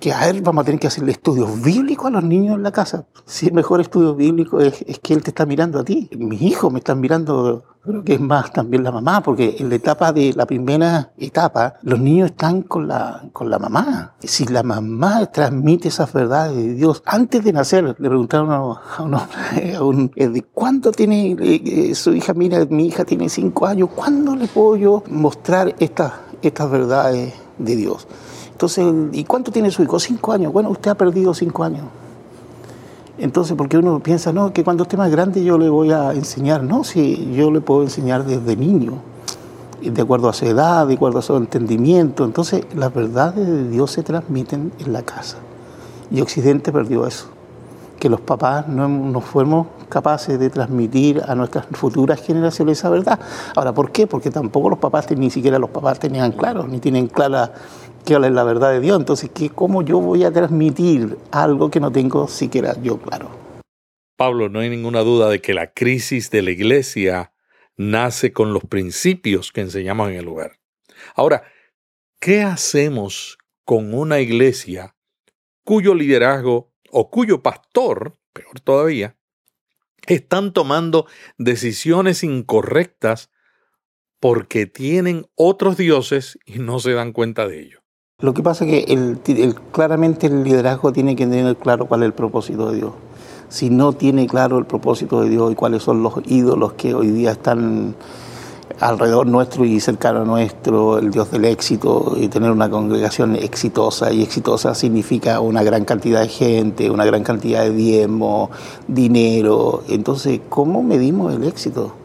que 0.03 0.13
a 0.13 0.29
él 0.29 0.43
vamos 0.43 0.63
a 0.63 0.65
tener 0.65 0.81
que 0.81 0.89
hacerle 0.89 1.13
estudios 1.13 1.63
bíblicos 1.63 2.09
a 2.09 2.11
los 2.11 2.25
niños 2.25 2.57
en 2.57 2.65
la 2.65 2.73
casa. 2.73 3.07
Si 3.25 3.47
el 3.47 3.53
mejor 3.53 3.81
estudio 3.81 4.17
bíblico 4.17 4.59
es, 4.59 4.85
es, 4.89 4.99
que 4.99 5.15
él 5.15 5.23
te 5.23 5.31
está 5.31 5.47
mirando 5.47 5.79
a 5.79 5.85
ti. 5.85 6.11
Mis 6.19 6.43
hijos 6.43 6.73
me 6.73 6.81
están 6.81 6.99
mirando, 6.99 7.63
creo 7.85 8.03
que 8.03 8.15
es 8.15 8.21
más 8.21 8.53
también 8.53 8.83
la 8.83 8.91
mamá, 8.91 9.23
porque 9.23 9.55
en 9.61 9.69
la 9.69 9.77
etapa 9.77 10.13
de 10.13 10.33
la 10.35 10.45
primera 10.45 11.13
etapa, 11.17 11.75
los 11.83 12.01
niños 12.01 12.33
están 12.33 12.63
con 12.63 12.89
la, 12.89 13.29
con 13.33 13.49
la 13.49 13.61
mamá. 13.61 14.15
Si 14.19 14.45
la 14.47 14.65
mamá 14.65 15.25
transmite 15.27 15.87
esas 15.87 16.13
verdades 16.13 16.57
de 16.57 16.75
Dios, 16.75 17.01
antes 17.07 17.45
de 17.45 17.53
nacer, 17.53 17.85
le 17.85 17.95
preguntaron 17.95 18.51
a 18.51 18.61
un 19.05 19.15
hombre, 19.15 19.75
a 19.77 19.85
un, 19.85 20.11
¿de 20.17 20.43
cuánto 20.53 20.91
tiene 20.91 21.37
eh, 21.39 21.63
eh, 21.65 21.95
su 21.95 22.13
hija? 22.13 22.35
Mira, 22.35 22.67
mi 22.69 22.87
hija 22.87 23.05
tiene 23.05 23.29
cinco 23.29 23.67
años, 23.67 23.89
¿cuándo 23.95 24.35
le 24.35 24.49
puedo 24.49 24.75
yo 24.75 25.05
mostrar 25.09 25.77
estas, 25.79 26.13
estas 26.43 26.69
verdades 26.69 27.35
de 27.59 27.77
Dios? 27.77 28.09
Entonces, 28.63 28.95
¿y 29.11 29.25
cuánto 29.25 29.51
tiene 29.51 29.73
su 29.73 29.83
hijo? 29.83 29.99
Cinco 29.99 30.31
años. 30.31 30.53
Bueno, 30.53 30.71
usted 30.71 30.93
ha 30.93 30.95
perdido 30.95 31.35
cinco 31.35 31.65
años. 31.65 31.83
Entonces, 33.19 33.57
porque 33.57 33.77
uno 33.77 33.99
piensa, 33.99 34.33
no, 34.33 34.53
que 34.53 34.63
cuando 34.63 34.85
esté 34.85 34.97
más 34.97 35.11
grande 35.11 35.43
yo 35.43 35.59
le 35.59 35.69
voy 35.69 35.91
a 35.91 36.13
enseñar. 36.13 36.63
No, 36.63 36.85
si 36.85 37.33
yo 37.35 37.51
le 37.51 37.61
puedo 37.61 37.83
enseñar 37.83 38.25
desde 38.25 38.55
niño, 38.55 39.01
de 39.83 40.01
acuerdo 40.01 40.29
a 40.29 40.33
su 40.33 40.47
edad, 40.47 40.87
de 40.87 40.95
acuerdo 40.95 41.19
a 41.19 41.23
su 41.23 41.35
entendimiento. 41.37 42.25
Entonces, 42.25 42.65
las 42.77 42.95
verdades 42.95 43.49
de 43.49 43.69
Dios 43.69 43.91
se 43.91 44.05
transmiten 44.05 44.71
en 44.79 44.93
la 44.93 45.03
casa. 45.03 45.39
Y 46.13 46.21
Occidente 46.21 46.71
perdió 46.71 47.05
eso. 47.05 47.27
Que 47.99 48.09
los 48.09 48.21
papás 48.21 48.69
no 48.69 48.87
nos 48.87 49.25
fuimos 49.25 49.67
capaces 49.89 50.39
de 50.39 50.51
transmitir 50.51 51.21
a 51.27 51.35
nuestras 51.35 51.67
futuras 51.73 52.21
generaciones 52.21 52.79
esa 52.79 52.91
verdad. 52.91 53.19
Ahora, 53.57 53.75
¿por 53.75 53.91
qué? 53.91 54.07
Porque 54.07 54.31
tampoco 54.31 54.71
los 54.71 54.79
papás, 54.79 55.11
ni 55.17 55.31
siquiera 55.31 55.59
los 55.59 55.71
papás 55.71 55.99
tenían 55.99 56.31
claro, 56.31 56.69
ni 56.69 56.79
tienen 56.79 57.09
clara 57.09 57.53
qué 58.05 58.15
es 58.15 58.21
la 58.21 58.45
verdad 58.45 58.73
de 58.73 58.81
Dios. 58.81 58.99
Entonces, 58.99 59.31
¿qué, 59.35 59.51
¿cómo 59.51 59.83
yo 59.83 60.01
voy 60.01 60.25
a 60.25 60.33
transmitir 60.33 61.17
algo 61.31 61.71
que 61.71 61.81
no 61.81 61.91
tengo 61.91 62.29
siquiera 62.29 62.75
yo 62.83 62.99
claro? 62.99 63.31
Pablo, 64.17 64.49
no 64.49 64.61
hay 64.61 64.69
ninguna 64.69 65.01
duda 65.01 65.29
de 65.29 65.41
que 65.41 65.55
la 65.55 65.73
crisis 65.73 66.31
de 66.31 66.43
la 66.43 66.51
iglesia 66.51 67.33
nace 67.77 68.33
con 68.33 68.53
los 68.53 68.63
principios 68.65 69.53
que 69.53 69.63
enseñamos 69.63 70.11
en 70.11 70.17
el 70.17 70.25
lugar. 70.25 70.59
Ahora, 71.15 71.43
¿qué 72.21 72.43
hacemos 72.43 73.39
con 73.65 73.95
una 73.95 74.21
iglesia 74.21 74.95
cuyo 75.65 75.95
liderazgo 75.95 76.73
o 76.91 77.11
cuyo 77.11 77.43
pastor, 77.43 78.19
peor 78.33 78.61
todavía, 78.61 79.17
están 80.07 80.53
tomando 80.53 81.07
decisiones 81.39 82.25
incorrectas 82.25 83.31
porque 84.21 84.67
tienen 84.67 85.27
otros 85.35 85.77
dioses 85.77 86.39
y 86.45 86.59
no 86.59 86.79
se 86.79 86.93
dan 86.93 87.13
cuenta 87.13 87.49
de 87.49 87.61
ello. 87.61 87.82
Lo 88.23 88.35
que 88.35 88.43
pasa 88.45 88.65
es 88.65 88.87
que 88.87 88.93
el, 88.93 89.57
claramente 89.73 90.29
el 90.29 90.45
liderazgo 90.45 90.93
tiene 90.93 91.17
que 91.17 91.27
tener 91.27 91.57
claro 91.57 91.87
cuál 91.87 92.03
es 92.03 92.07
el 92.07 92.13
propósito 92.13 92.71
de 92.71 92.77
Dios. 92.77 92.93
Si 93.49 93.69
no 93.69 93.95
tiene 93.95 94.29
claro 94.29 94.59
el 94.59 94.65
propósito 94.65 95.23
de 95.23 95.29
Dios 95.29 95.51
y 95.51 95.55
cuáles 95.57 95.83
son 95.83 96.05
los 96.05 96.15
ídolos 96.27 96.75
que 96.75 96.95
hoy 96.95 97.11
día 97.11 97.33
están 97.33 97.97
alrededor 98.79 99.27
nuestro 99.27 99.65
y 99.65 99.81
cercano 99.81 100.21
a 100.21 100.25
nuestro, 100.25 100.99
el 100.99 101.11
Dios 101.11 101.33
del 101.33 101.45
éxito, 101.47 102.15
y 102.17 102.29
tener 102.29 102.53
una 102.53 102.71
congregación 102.71 103.35
exitosa. 103.35 104.13
Y 104.13 104.23
exitosa 104.23 104.77
significa 104.77 105.41
una 105.41 105.65
gran 105.65 105.85
cantidad 105.85 106.21
de 106.21 106.29
gente, 106.29 106.91
una 106.91 107.05
gran 107.05 107.25
cantidad 107.25 107.65
de 107.65 107.73
diezmo, 107.73 108.51
dinero. 108.87 109.83
Entonces, 109.89 110.41
¿cómo 110.49 110.85
medimos 110.85 111.35
el 111.35 111.43
éxito? 111.43 112.02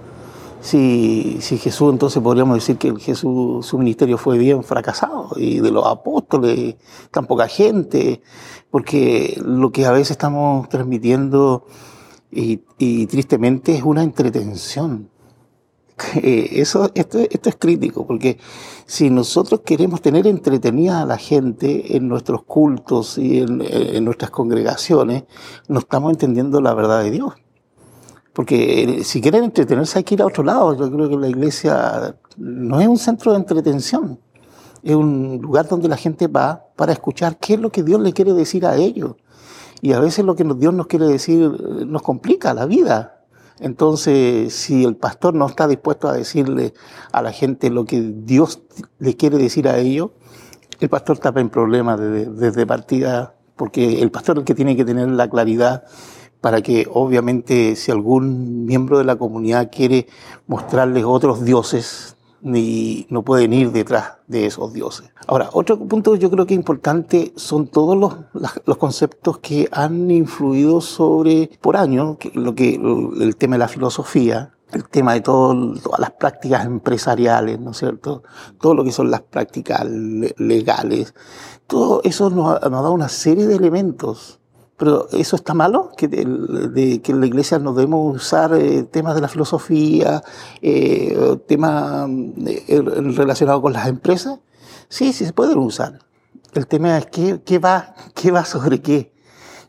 Si, 0.68 1.38
si 1.40 1.58
Jesús, 1.58 1.94
entonces 1.94 2.22
podríamos 2.22 2.56
decir 2.56 2.78
que 2.78 2.94
Jesús, 3.00 3.66
su 3.66 3.78
ministerio 3.78 4.18
fue 4.18 4.38
bien 4.38 4.66
fracasado, 4.66 5.30
y 5.38 5.62
de 5.62 5.72
los 5.72 5.86
apóstoles, 5.86 6.76
tan 7.10 7.26
poca 7.26 7.48
gente, 7.48 8.22
porque 8.70 9.42
lo 9.46 9.72
que 9.72 9.86
a 9.86 9.92
veces 9.92 10.12
estamos 10.12 10.68
transmitiendo 10.68 11.68
y, 12.30 12.58
tristemente 13.08 13.76
es 13.76 13.84
una 13.84 14.04
entretención 14.04 15.10
eso, 16.22 16.92
esto, 16.96 17.20
esto 17.20 17.48
es 17.48 17.56
crítico, 17.56 18.06
porque 18.06 18.38
si 18.86 19.10
nosotros 19.10 19.62
queremos 19.62 20.02
tener 20.02 20.28
entretenida 20.28 21.02
a 21.02 21.06
la 21.06 21.18
gente 21.18 21.96
en 21.96 22.10
nuestros 22.10 22.44
cultos 22.44 23.18
y 23.18 23.40
en, 23.40 24.04
nuestras 24.04 24.32
congregaciones, 24.32 25.24
no 25.70 25.80
estamos 25.80 26.12
entendiendo 26.12 26.60
la 26.60 26.74
verdad 26.74 27.04
de 27.04 27.12
Dios. 27.12 27.36
Porque 28.38 29.02
si 29.04 29.20
quieren 29.20 29.46
entretenerse 29.46 29.98
hay 29.98 30.04
que 30.04 30.14
ir 30.14 30.22
a 30.22 30.28
otro 30.28 30.44
lado. 30.44 30.78
Yo 30.78 30.92
creo 30.92 31.10
que 31.10 31.18
la 31.18 31.28
iglesia 31.28 32.16
no 32.38 32.80
es 32.80 32.88
un 32.88 33.00
centro 33.00 33.32
de 33.32 33.40
entretención, 33.40 34.20
es 34.84 34.94
un 34.94 35.40
lugar 35.42 35.68
donde 35.68 35.88
la 35.88 35.98
gente 35.98 36.28
va 36.28 36.68
para 36.76 36.94
escuchar 36.94 37.38
qué 37.40 37.56
es 37.56 37.60
lo 37.60 37.72
que 37.72 37.82
Dios 37.82 38.00
le 38.00 38.14
quiere 38.14 38.34
decir 38.34 38.68
a 38.68 38.76
ellos. 38.76 39.16
Y 39.82 39.94
a 39.94 40.00
veces 40.00 40.24
lo 40.24 40.36
que 40.36 40.44
Dios 40.44 40.72
nos 40.72 40.86
quiere 40.86 41.08
decir 41.08 41.50
nos 41.88 42.04
complica 42.04 42.54
la 42.54 42.68
vida, 42.68 43.24
entonces, 43.60 44.54
si 44.54 44.86
el 44.86 44.96
pastor 44.96 45.34
no 45.34 45.48
está 45.48 45.68
dispuesto 45.68 46.08
a 46.08 46.14
decirle 46.14 46.76
a 47.12 47.24
la 47.24 47.32
gente 47.32 47.72
lo 47.72 47.86
que 47.86 48.02
Dios 48.02 48.62
le 49.00 49.16
quiere 49.16 49.40
decir 49.40 49.68
a 49.68 49.80
ellos, 49.80 50.12
el 50.80 50.90
pastor 50.90 51.16
está 51.16 51.34
en 51.40 51.50
problemas 51.50 52.00
desde, 52.00 52.68
partida, 52.68 53.34
porque 53.56 54.00
el 54.04 54.12
pastor 54.12 54.38
es 54.38 54.42
el 54.42 54.46
que 54.46 54.54
tiene 54.54 54.76
que 54.76 54.86
tener 54.86 55.10
la 55.10 55.28
claridad 55.28 55.86
para 56.42 56.62
que 56.62 56.88
obviamente 56.92 57.76
si 57.76 57.92
algún 57.92 58.66
miembro 58.66 58.98
de 58.98 59.06
la 59.06 59.16
comunidad 59.16 59.70
quiere 59.72 60.08
mostrarles 60.48 61.04
otros 61.06 61.44
dioses, 61.44 62.18
ni 62.42 63.08
no 63.10 63.24
pueden 63.24 63.54
ir 63.54 63.72
detrás 63.72 64.14
de 64.28 64.46
esos 64.46 64.74
dioses. 64.74 65.12
Ahora, 65.28 65.50
otro 65.54 65.80
punto 65.80 66.16
yo 66.16 66.30
creo 66.30 66.46
que 66.46 66.54
importante 66.54 67.34
son 67.36 67.68
todos 67.68 67.98
los, 67.98 68.16
los 68.66 68.78
conceptos 68.78 69.40
que 69.40 69.68
han 69.72 70.12
influido 70.12 70.82
sobre, 70.82 71.50
por 71.62 71.78
años, 71.78 72.18
lo 72.34 72.56
que, 72.56 72.76
el 72.76 73.36
tema 73.36 73.56
de 73.56 73.60
la 73.60 73.68
filosofía, 73.68 74.54
el 74.72 74.88
tema 74.88 75.14
de 75.14 75.22
todo, 75.22 75.74
todas 75.82 76.00
las 76.00 76.12
prácticas 76.12 76.66
empresariales, 76.66 77.60
¿no 77.60 77.72
es 77.72 77.78
cierto? 77.78 78.24
Todo 78.60 78.74
lo 78.74 78.84
que 78.84 78.92
son 78.92 79.10
las 79.10 79.22
prácticas 79.22 79.86
legales. 79.86 81.14
Todo 81.68 82.02
eso 82.04 82.30
nos 82.30 82.58
ha, 82.58 82.70
nos 82.70 82.80
ha 82.80 82.84
dado 82.84 82.92
una 82.92 83.10
serie 83.10 83.48
de 83.48 83.56
elementos 83.56 84.40
pero 84.78 85.08
eso 85.12 85.36
está 85.36 85.56
malo, 85.56 85.92
que, 85.98 86.08
de, 86.08 87.02
que 87.02 87.12
en 87.12 87.20
la 87.20 87.26
iglesia 87.26 87.58
no 87.58 87.74
debemos 87.74 88.16
usar 88.16 88.54
eh, 88.54 88.84
temas 88.84 89.16
de 89.16 89.22
la 89.22 89.28
filosofía, 89.28 90.24
eh, 90.62 91.38
temas 91.48 92.08
eh, 92.46 92.82
relacionados 93.16 93.62
con 93.62 93.74
las 93.74 93.88
empresas. 93.88 94.40
Sí, 94.88 95.14
sí 95.14 95.26
se 95.26 95.34
pueden 95.34 95.58
usar. 95.58 96.00
El 96.54 96.68
tema 96.68 96.96
es 96.98 97.08
qué, 97.08 97.42
qué 97.44 97.58
va, 97.58 97.96
qué 98.14 98.30
va 98.30 98.46
sobre 98.46 98.80
qué. 98.80 99.12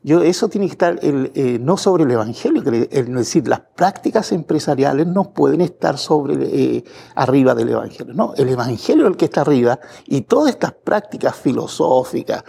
Yo, 0.03 0.23
eso 0.23 0.49
tiene 0.49 0.67
que 0.67 0.73
estar 0.73 0.99
el, 1.03 1.59
no 1.65 1.77
sobre 1.77 2.05
el 2.05 2.11
evangelio, 2.11 2.63
es 2.63 3.07
decir, 3.13 3.49
las 3.49 3.61
prácticas 3.61 4.31
empresariales 4.31 5.07
no 5.07 5.33
pueden 5.33 5.61
estar 5.61 5.99
sobre 5.99 6.85
arriba 7.17 7.55
del 7.55 7.71
evangelio. 7.71 8.15
No, 8.15 8.33
el 8.37 8.49
evangelio 8.49 9.07
es 9.07 9.11
el 9.11 9.17
que 9.17 9.25
está 9.25 9.41
arriba 9.41 9.81
y 10.07 10.21
todas 10.21 10.51
estas 10.51 10.73
prácticas 10.73 11.35
filosóficas, 11.35 12.45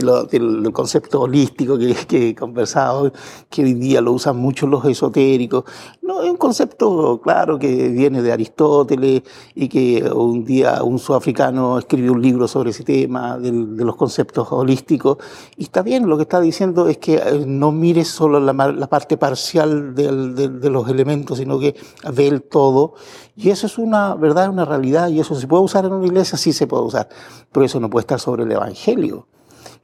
del 0.00 0.72
concepto 0.72 1.22
holístico 1.22 1.78
que, 1.78 1.94
que 2.06 2.28
he 2.30 2.34
conversado, 2.34 3.12
que 3.48 3.62
hoy 3.62 3.74
día 3.74 4.00
lo 4.00 4.12
usan 4.12 4.36
mucho 4.36 4.66
los 4.66 4.84
esotéricos. 4.84 5.64
No, 6.02 6.22
es 6.22 6.30
un 6.30 6.36
concepto, 6.36 7.20
claro, 7.22 7.58
que 7.58 7.88
viene 7.88 8.22
de 8.22 8.32
Aristóteles 8.32 9.22
y 9.54 9.68
que 9.68 10.04
un 10.04 10.44
día 10.44 10.82
un 10.82 10.98
sudafricano 10.98 11.78
escribió 11.78 12.12
un 12.12 12.22
libro 12.22 12.48
sobre 12.48 12.70
ese 12.70 12.84
tema, 12.84 13.38
de, 13.38 13.52
los 13.52 13.96
conceptos 13.96 14.48
holísticos. 14.50 15.18
Y 15.56 15.64
está 15.64 15.82
bien, 15.82 16.08
lo 16.08 16.16
que 16.16 16.22
está 16.22 16.40
diciendo 16.40 16.88
es 16.88 16.98
que 16.98 17.16
eh, 17.16 17.44
no 17.46 17.72
mires 17.72 18.08
solo 18.08 18.40
la, 18.40 18.52
la 18.52 18.86
parte 18.88 19.16
parcial 19.16 19.94
de, 19.94 20.48
de 20.48 20.70
los 20.70 20.88
elementos, 20.88 21.38
sino 21.38 21.58
que 21.58 21.74
ve 22.12 22.28
el 22.28 22.42
todo. 22.42 22.94
Y 23.36 23.50
eso 23.50 23.66
es 23.66 23.78
una 23.78 24.14
verdad, 24.14 24.48
una 24.48 24.64
realidad, 24.64 25.08
y 25.08 25.20
eso 25.20 25.34
se 25.34 25.46
puede 25.46 25.62
usar 25.62 25.84
en 25.84 25.92
una 25.92 26.06
iglesia, 26.06 26.38
sí 26.38 26.52
se 26.52 26.66
puede 26.66 26.84
usar, 26.84 27.08
pero 27.52 27.66
eso 27.66 27.80
no 27.80 27.90
puede 27.90 28.02
estar 28.02 28.20
sobre 28.20 28.44
el 28.44 28.52
Evangelio. 28.52 29.26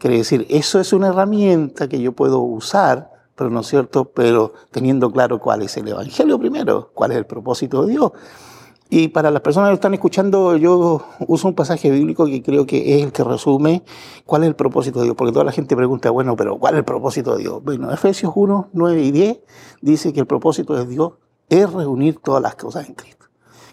Quiere 0.00 0.16
decir, 0.16 0.46
eso 0.48 0.80
es 0.80 0.94
una 0.94 1.08
herramienta 1.08 1.86
que 1.86 2.00
yo 2.00 2.12
puedo 2.12 2.40
usar, 2.40 3.10
pero 3.36 3.50
no 3.50 3.60
es 3.60 3.66
cierto, 3.66 4.06
pero 4.06 4.54
teniendo 4.70 5.12
claro 5.12 5.38
cuál 5.38 5.60
es 5.60 5.76
el 5.76 5.88
Evangelio 5.88 6.38
primero, 6.38 6.90
cuál 6.94 7.12
es 7.12 7.18
el 7.18 7.26
propósito 7.26 7.84
de 7.84 7.92
Dios. 7.92 8.12
Y 8.88 9.08
para 9.08 9.30
las 9.30 9.42
personas 9.42 9.68
que 9.68 9.74
están 9.74 9.92
escuchando, 9.92 10.56
yo 10.56 11.04
uso 11.28 11.48
un 11.48 11.54
pasaje 11.54 11.90
bíblico 11.90 12.24
que 12.24 12.42
creo 12.42 12.64
que 12.64 12.96
es 12.96 13.04
el 13.04 13.12
que 13.12 13.24
resume 13.24 13.82
cuál 14.24 14.44
es 14.44 14.48
el 14.48 14.56
propósito 14.56 15.00
de 15.00 15.04
Dios, 15.04 15.16
porque 15.16 15.34
toda 15.34 15.44
la 15.44 15.52
gente 15.52 15.76
pregunta, 15.76 16.08
bueno, 16.08 16.34
pero 16.34 16.58
¿cuál 16.58 16.76
es 16.76 16.78
el 16.78 16.84
propósito 16.86 17.36
de 17.36 17.42
Dios? 17.42 17.62
Bueno, 17.62 17.92
Efesios 17.92 18.32
1, 18.34 18.70
9 18.72 19.02
y 19.02 19.10
10 19.10 19.38
dice 19.82 20.14
que 20.14 20.20
el 20.20 20.26
propósito 20.26 20.72
de 20.76 20.86
Dios 20.86 21.12
es 21.50 21.70
reunir 21.70 22.20
todas 22.20 22.40
las 22.40 22.54
cosas 22.54 22.88
en 22.88 22.94
Cristo. 22.94 23.26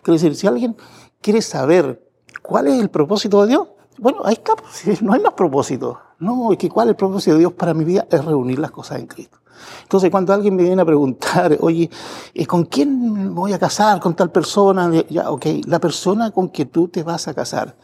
Quiere 0.03 0.19
decir, 0.19 0.35
si 0.35 0.45
alguien 0.45 0.75
quiere 1.21 1.41
saber 1.41 2.05
cuál 2.41 2.67
es 2.67 2.81
el 2.81 2.89
propósito 2.89 3.43
de 3.43 3.47
Dios, 3.47 3.67
bueno, 3.97 4.25
está, 4.27 4.53
no 5.01 5.13
hay 5.13 5.21
más 5.21 5.33
propósito. 5.33 5.99
No, 6.19 6.51
es 6.51 6.57
que 6.57 6.69
cuál 6.69 6.87
es 6.87 6.91
el 6.91 6.95
propósito 6.95 7.33
de 7.33 7.39
Dios 7.39 7.53
para 7.53 7.73
mi 7.73 7.83
vida 7.83 8.07
es 8.09 8.23
reunir 8.23 8.59
las 8.59 8.71
cosas 8.71 8.99
en 8.99 9.07
Cristo. 9.07 9.39
Entonces, 9.83 10.11
cuando 10.11 10.33
alguien 10.33 10.55
me 10.55 10.63
viene 10.63 10.81
a 10.81 10.85
preguntar, 10.85 11.57
oye, 11.61 11.89
eh, 12.33 12.45
¿con 12.45 12.65
quién 12.65 13.33
voy 13.33 13.53
a 13.53 13.59
casar? 13.59 13.99
¿Con 13.99 14.15
tal 14.15 14.31
persona? 14.31 14.91
Ya, 15.09 15.31
ok, 15.31 15.45
la 15.65 15.79
persona 15.79 16.31
con 16.31 16.49
que 16.49 16.65
tú 16.65 16.87
te 16.87 17.03
vas 17.03 17.27
a 17.27 17.33
casar, 17.33 17.75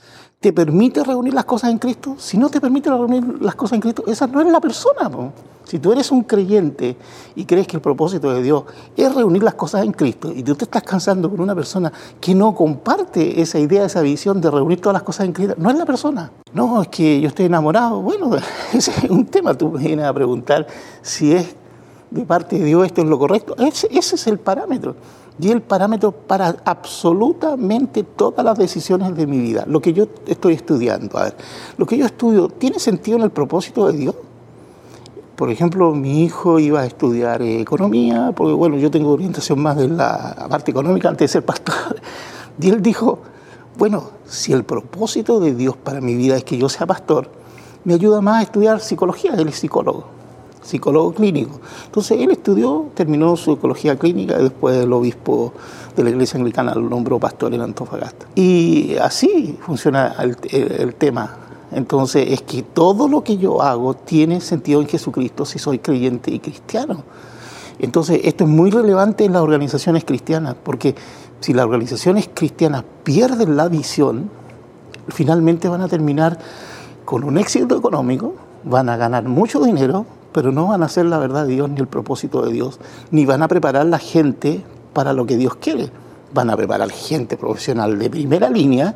¿te 0.43 0.51
permite 0.51 1.05
reunir 1.05 1.33
las 1.33 1.45
cosas 1.45 1.71
en 1.71 1.77
Cristo? 1.77 2.15
Si 2.19 2.37
no 2.37 2.49
te 2.49 2.59
permite 2.59 2.89
reunir 2.89 3.41
las 3.41 3.55
cosas 3.55 3.75
en 3.75 3.81
Cristo, 3.81 4.03
esa 4.07 4.27
no 4.27 4.41
es 4.41 4.47
la 4.47 4.59
persona. 4.59 5.09
Si 5.63 5.79
tú 5.79 5.93
eres 5.93 6.11
un 6.11 6.23
creyente 6.23 6.97
y 7.33 7.45
crees 7.45 7.65
que 7.65 7.77
el 7.77 7.81
propósito 7.81 8.29
de 8.33 8.43
Dios 8.43 8.65
es 8.97 9.15
reunir 9.15 9.41
las 9.41 9.53
cosas 9.53 9.85
en 9.85 9.93
Cristo 9.93 10.33
y 10.35 10.43
tú 10.43 10.53
te 10.55 10.65
estás 10.65 10.83
cansando 10.83 11.29
con 11.29 11.39
una 11.39 11.55
persona 11.55 11.93
que 12.19 12.35
no 12.35 12.53
comparte 12.53 13.41
esa 13.41 13.57
idea, 13.57 13.85
esa 13.85 14.01
visión 14.01 14.41
de 14.41 14.51
reunir 14.51 14.81
todas 14.81 14.95
las 14.95 15.03
cosas 15.03 15.27
en 15.27 15.31
Cristo, 15.31 15.55
no 15.57 15.69
es 15.69 15.77
la 15.77 15.85
persona. 15.85 16.29
No, 16.51 16.81
es 16.81 16.89
que 16.89 17.21
yo 17.21 17.29
estoy 17.29 17.45
enamorado. 17.45 18.01
Bueno, 18.01 18.31
ese 18.73 18.91
es 18.91 19.09
un 19.09 19.25
tema. 19.27 19.53
Tú 19.53 19.69
me 19.69 19.79
vienes 19.79 20.05
a 20.05 20.13
preguntar 20.13 20.67
si 21.01 21.31
es 21.31 21.55
de 22.11 22.25
parte 22.25 22.59
de 22.59 22.65
Dios 22.65 22.85
esto 22.85 23.01
es 23.01 23.07
lo 23.07 23.17
correcto. 23.17 23.55
Ese, 23.59 23.87
ese 23.91 24.15
es 24.15 24.27
el 24.27 24.39
parámetro 24.39 24.97
y 25.39 25.51
el 25.51 25.61
parámetro 25.61 26.11
para 26.11 26.55
absolutamente 26.63 28.03
todas 28.03 28.45
las 28.45 28.57
decisiones 28.57 29.15
de 29.15 29.25
mi 29.25 29.39
vida. 29.39 29.63
Lo 29.67 29.81
que 29.81 29.93
yo 29.93 30.07
estoy 30.27 30.53
estudiando, 30.53 31.17
a 31.17 31.23
ver, 31.23 31.35
lo 31.77 31.85
que 31.85 31.97
yo 31.97 32.05
estudio, 32.05 32.49
¿tiene 32.49 32.79
sentido 32.79 33.17
en 33.17 33.23
el 33.23 33.31
propósito 33.31 33.87
de 33.87 33.97
Dios? 33.97 34.15
Por 35.35 35.49
ejemplo, 35.49 35.93
mi 35.95 36.23
hijo 36.23 36.59
iba 36.59 36.81
a 36.81 36.85
estudiar 36.85 37.41
economía, 37.41 38.31
porque 38.35 38.53
bueno, 38.53 38.77
yo 38.77 38.91
tengo 38.91 39.11
orientación 39.11 39.59
más 39.59 39.77
de 39.77 39.87
la 39.89 40.47
parte 40.49 40.71
económica 40.71 41.09
antes 41.09 41.29
de 41.29 41.33
ser 41.33 41.45
pastor. 41.45 41.75
Y 42.61 42.69
él 42.69 42.83
dijo, 42.83 43.17
bueno, 43.79 44.11
si 44.27 44.53
el 44.53 44.63
propósito 44.63 45.39
de 45.39 45.55
Dios 45.55 45.75
para 45.75 46.01
mi 46.01 46.13
vida 46.13 46.37
es 46.37 46.43
que 46.43 46.55
yo 46.55 46.69
sea 46.69 46.85
pastor, 46.85 47.31
me 47.83 47.95
ayuda 47.95 48.21
más 48.21 48.41
a 48.41 48.43
estudiar 48.43 48.79
psicología, 48.79 49.33
él 49.33 49.47
es 49.47 49.55
psicólogo. 49.55 50.05
Psicólogo 50.63 51.13
clínico. 51.13 51.59
Entonces 51.85 52.19
él 52.19 52.31
estudió, 52.31 52.87
terminó 52.93 53.35
su 53.37 53.53
ecología 53.53 53.97
clínica 53.97 54.39
y 54.39 54.43
después 54.43 54.77
el 54.77 54.91
obispo 54.93 55.53
de 55.95 56.03
la 56.03 56.09
iglesia 56.09 56.37
anglicana 56.37 56.73
lo 56.73 56.89
nombró 56.89 57.19
pastor 57.19 57.53
en 57.53 57.61
Antofagasta. 57.61 58.25
Y 58.35 58.95
así 58.97 59.57
funciona 59.61 60.15
el, 60.19 60.37
el 60.51 60.95
tema. 60.95 61.37
Entonces 61.71 62.31
es 62.31 62.41
que 62.41 62.61
todo 62.61 63.07
lo 63.07 63.23
que 63.23 63.37
yo 63.37 63.61
hago 63.61 63.93
tiene 63.93 64.41
sentido 64.41 64.81
en 64.81 64.87
Jesucristo 64.87 65.45
si 65.45 65.59
soy 65.59 65.79
creyente 65.79 66.31
y 66.31 66.39
cristiano. 66.39 67.03
Entonces 67.79 68.21
esto 68.23 68.43
es 68.43 68.49
muy 68.49 68.71
relevante 68.71 69.25
en 69.25 69.33
las 69.33 69.41
organizaciones 69.41 70.05
cristianas, 70.05 70.55
porque 70.63 70.95
si 71.39 71.53
las 71.53 71.65
organizaciones 71.65 72.29
cristianas 72.33 72.83
pierden 73.03 73.57
la 73.57 73.67
visión, 73.67 74.29
finalmente 75.09 75.67
van 75.67 75.81
a 75.81 75.87
terminar 75.87 76.39
con 77.05 77.23
un 77.23 77.37
éxito 77.37 77.77
económico, 77.77 78.35
van 78.63 78.89
a 78.89 78.97
ganar 78.97 79.25
mucho 79.25 79.59
dinero, 79.61 80.05
pero 80.33 80.51
no 80.51 80.67
van 80.67 80.83
a 80.83 80.87
hacer 80.87 81.05
la 81.05 81.19
verdad 81.19 81.45
de 81.45 81.53
Dios 81.53 81.69
ni 81.69 81.79
el 81.79 81.87
propósito 81.87 82.41
de 82.41 82.51
Dios, 82.51 82.79
ni 83.11 83.25
van 83.25 83.43
a 83.43 83.47
preparar 83.47 83.85
la 83.85 83.99
gente 83.99 84.63
para 84.93 85.13
lo 85.13 85.25
que 85.25 85.37
Dios 85.37 85.55
quiere. 85.55 85.89
Van 86.33 86.49
a 86.49 86.57
preparar 86.57 86.89
gente 86.89 87.37
profesional 87.37 87.97
de 87.99 88.09
primera 88.09 88.49
línea, 88.49 88.95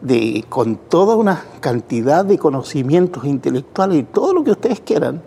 de, 0.00 0.44
con 0.48 0.76
toda 0.76 1.16
una 1.16 1.42
cantidad 1.60 2.24
de 2.24 2.38
conocimientos 2.38 3.24
intelectuales 3.24 3.98
y 3.98 4.02
todo 4.04 4.32
lo 4.32 4.44
que 4.44 4.52
ustedes 4.52 4.80
quieran, 4.80 5.20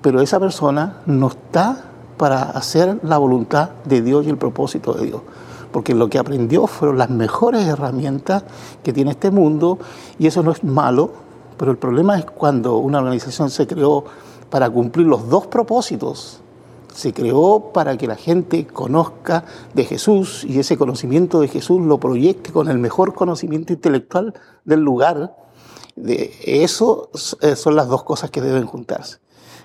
pero 0.00 0.20
esa 0.20 0.40
persona 0.40 1.02
no 1.06 1.28
está 1.28 1.84
para 2.16 2.42
hacer 2.42 2.98
la 3.02 3.18
voluntad 3.18 3.70
de 3.84 4.00
Dios 4.00 4.26
y 4.26 4.30
el 4.30 4.38
propósito 4.38 4.94
de 4.94 5.06
Dios. 5.06 5.20
Porque 5.70 5.94
lo 5.94 6.08
que 6.08 6.18
aprendió 6.18 6.66
fueron 6.66 6.96
las 6.96 7.10
mejores 7.10 7.66
herramientas 7.66 8.44
que 8.82 8.94
tiene 8.94 9.10
este 9.10 9.30
mundo 9.30 9.78
y 10.18 10.26
eso 10.26 10.42
no 10.42 10.52
es 10.52 10.64
malo, 10.64 11.10
pero 11.58 11.70
el 11.70 11.76
problema 11.76 12.18
es 12.18 12.24
cuando 12.24 12.78
una 12.78 12.98
organización 12.98 13.50
se 13.50 13.66
creó 13.66 14.04
para 14.50 14.70
cumplir 14.70 15.06
los 15.06 15.28
dos 15.28 15.46
propósitos. 15.46 16.40
Se 16.94 17.12
creó 17.12 17.72
para 17.74 17.96
que 17.96 18.06
la 18.06 18.16
gente 18.16 18.66
conozca 18.66 19.44
de 19.74 19.84
Jesús 19.84 20.44
y 20.44 20.58
ese 20.58 20.78
conocimiento 20.78 21.40
de 21.40 21.48
Jesús 21.48 21.80
lo 21.82 21.98
proyecte 21.98 22.52
con 22.52 22.68
el 22.68 22.78
mejor 22.78 23.14
conocimiento 23.14 23.72
intelectual 23.72 24.34
del 24.64 24.80
lugar. 24.80 25.36
De 25.94 26.32
eso 26.44 27.10
eh, 27.42 27.56
son 27.56 27.76
las 27.76 27.88
dos 27.88 28.02
cosas 28.02 28.30
que 28.30 28.40
deben 28.40 28.66
juntarse. 28.66 29.18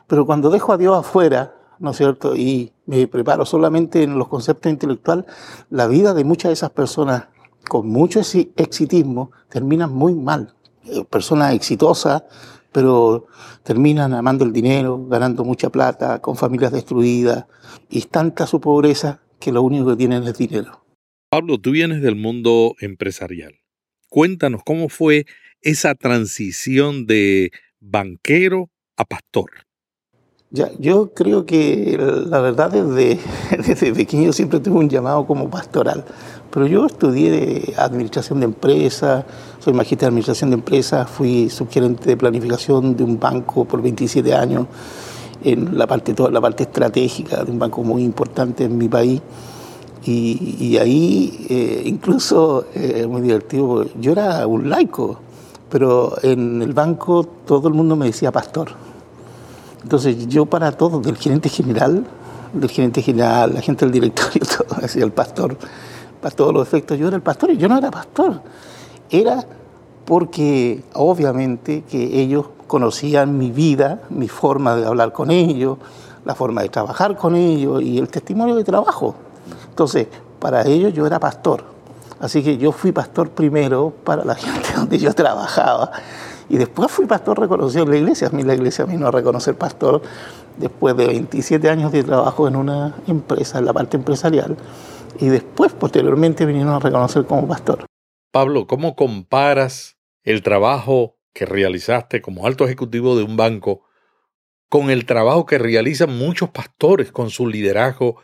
Pero 0.07 0.25
cuando 0.25 0.49
dejo 0.49 0.73
a 0.73 0.77
Dios 0.77 0.97
afuera, 0.97 1.55
¿no 1.79 1.91
es 1.91 1.97
cierto? 1.97 2.35
Y 2.35 2.73
me 2.85 3.07
preparo 3.07 3.45
solamente 3.45 4.03
en 4.03 4.17
los 4.17 4.27
conceptos 4.27 4.71
intelectuales, 4.71 5.25
la 5.69 5.87
vida 5.87 6.13
de 6.13 6.25
muchas 6.25 6.49
de 6.49 6.53
esas 6.53 6.71
personas 6.71 7.27
con 7.69 7.87
mucho 7.87 8.19
exitismo 8.19 9.31
termina 9.49 9.87
muy 9.87 10.13
mal. 10.13 10.53
Eh, 10.83 11.05
personas 11.05 11.53
exitosas, 11.53 12.23
pero 12.71 13.27
terminan 13.63 14.13
amando 14.13 14.45
el 14.45 14.53
dinero, 14.53 15.05
ganando 15.07 15.43
mucha 15.43 15.69
plata, 15.69 16.21
con 16.21 16.35
familias 16.35 16.71
destruidas, 16.71 17.45
y 17.89 17.99
es 17.99 18.09
tanta 18.09 18.47
su 18.47 18.61
pobreza 18.61 19.21
que 19.39 19.51
lo 19.51 19.61
único 19.61 19.89
que 19.89 19.97
tienen 19.97 20.23
es 20.23 20.37
dinero. 20.37 20.85
Pablo, 21.29 21.57
tú 21.57 21.71
vienes 21.71 22.01
del 22.01 22.15
mundo 22.15 22.75
empresarial. 22.79 23.55
Cuéntanos 24.09 24.61
cómo 24.65 24.89
fue 24.89 25.25
esa 25.61 25.95
transición 25.95 27.05
de 27.05 27.51
banquero 27.79 28.69
a 28.97 29.05
pastor. 29.05 29.51
Ya, 30.49 30.69
yo 30.79 31.13
creo 31.13 31.45
que 31.45 31.97
la 32.27 32.41
verdad 32.41 32.71
desde, 32.71 33.17
desde 33.65 33.93
pequeño 33.93 34.33
siempre 34.33 34.59
tuve 34.59 34.79
un 34.79 34.89
llamado 34.89 35.25
como 35.25 35.49
pastoral, 35.49 36.03
pero 36.51 36.67
yo 36.67 36.85
estudié 36.85 37.73
administración 37.77 38.41
de 38.41 38.45
empresas, 38.45 39.23
soy 39.59 39.73
magíster 39.73 39.99
de 39.99 40.07
administración 40.07 40.49
de 40.49 40.55
empresas, 40.55 41.09
fui 41.09 41.49
subgerente 41.49 42.09
de 42.09 42.17
planificación 42.17 42.95
de 42.95 43.03
un 43.03 43.19
banco 43.19 43.63
por 43.63 43.81
27 43.81 44.33
años, 44.35 44.67
en 45.43 45.77
la 45.77 45.87
parte, 45.87 46.13
toda 46.13 46.29
la 46.29 46.41
parte 46.41 46.63
estratégica 46.63 47.43
de 47.43 47.51
un 47.51 47.57
banco 47.57 47.83
muy 47.83 48.03
importante 48.03 48.65
en 48.65 48.77
mi 48.77 48.89
país. 48.89 49.21
Y, 50.03 50.77
ahí 50.77 51.45
eh, 51.47 51.83
incluso 51.85 52.65
es 52.73 53.03
eh, 53.03 53.07
muy 53.07 53.21
divertido, 53.21 53.85
yo 53.99 54.11
era 54.13 54.45
un 54.47 54.67
laico, 54.67 55.19
pero 55.69 56.15
en 56.23 56.61
el 56.61 56.73
banco 56.73 57.23
todo 57.45 57.67
el 57.67 57.75
mundo 57.75 57.95
me 57.95 58.07
decía 58.07 58.31
pastor. 58.31 58.71
Entonces 59.83 60.27
yo 60.27 60.47
para 60.47 60.71
todo, 60.71 60.99
del 60.99 61.17
gerente 61.17 61.49
general, 61.49 62.05
del 62.53 62.69
gerente 62.69 63.01
general, 63.01 63.53
la 63.53 63.61
gente 63.61 63.85
del 63.85 63.93
directorio, 63.93 64.41
todo, 64.67 64.81
decía 64.81 65.03
el 65.03 65.11
pastor, 65.11 65.55
para 66.21 66.35
todos 66.35 66.53
los 66.53 66.67
efectos, 66.67 66.97
yo 66.97 67.07
era 67.07 67.15
el 67.15 67.21
pastor 67.21 67.51
y 67.51 67.57
yo 67.57 67.67
no 67.67 67.77
era 67.77 67.91
pastor. 67.91 68.41
Era 69.09 69.45
porque 70.05 70.83
obviamente 70.93 71.83
que 71.83 72.21
ellos 72.21 72.45
conocían 72.67 73.37
mi 73.37 73.51
vida, 73.51 74.01
mi 74.09 74.27
forma 74.27 74.75
de 74.75 74.85
hablar 74.85 75.11
con 75.11 75.31
ellos, 75.31 75.77
la 76.23 76.35
forma 76.35 76.61
de 76.61 76.69
trabajar 76.69 77.17
con 77.17 77.35
ellos 77.35 77.81
y 77.81 77.97
el 77.97 78.07
testimonio 78.09 78.55
de 78.55 78.63
trabajo. 78.63 79.15
Entonces, 79.69 80.07
para 80.39 80.65
ellos 80.65 80.93
yo 80.93 81.05
era 81.05 81.19
pastor. 81.19 81.63
Así 82.19 82.43
que 82.43 82.57
yo 82.57 82.71
fui 82.71 82.91
pastor 82.91 83.31
primero 83.31 83.91
para 84.03 84.23
la 84.23 84.35
gente 84.35 84.69
donde 84.75 84.99
yo 84.99 85.13
trabajaba 85.13 85.91
y 86.49 86.57
después 86.57 86.91
fui 86.91 87.05
pastor 87.05 87.39
reconocido 87.39 87.83
en 87.83 87.91
la 87.91 87.97
iglesia. 87.97 88.27
A 88.27 88.31
mí 88.31 88.43
la 88.43 88.53
iglesia 88.53 88.85
vino 88.85 89.07
a 89.07 89.11
reconocer 89.11 89.57
pastor 89.57 90.01
después 90.57 90.95
de 90.97 91.07
27 91.07 91.69
años 91.69 91.91
de 91.91 92.03
trabajo 92.03 92.47
en 92.47 92.57
una 92.57 92.93
empresa, 93.07 93.59
en 93.59 93.65
la 93.65 93.73
parte 93.73 93.97
empresarial. 93.97 94.57
Y 95.19 95.27
después, 95.27 95.73
posteriormente, 95.73 96.45
vinieron 96.45 96.73
a 96.73 96.79
reconocer 96.79 97.25
como 97.25 97.47
pastor. 97.47 97.85
Pablo, 98.31 98.67
¿cómo 98.67 98.95
comparas 98.95 99.97
el 100.23 100.41
trabajo 100.41 101.17
que 101.33 101.45
realizaste 101.45 102.21
como 102.21 102.45
alto 102.45 102.65
ejecutivo 102.65 103.15
de 103.17 103.23
un 103.23 103.37
banco 103.37 103.83
con 104.69 104.89
el 104.89 105.05
trabajo 105.05 105.45
que 105.45 105.57
realizan 105.57 106.17
muchos 106.17 106.49
pastores 106.49 107.11
con 107.11 107.29
su 107.29 107.47
liderazgo 107.47 108.17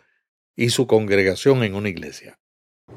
y 0.56 0.70
su 0.70 0.88
congregación 0.88 1.64
en 1.64 1.76
una 1.76 1.90
iglesia? 1.90 2.40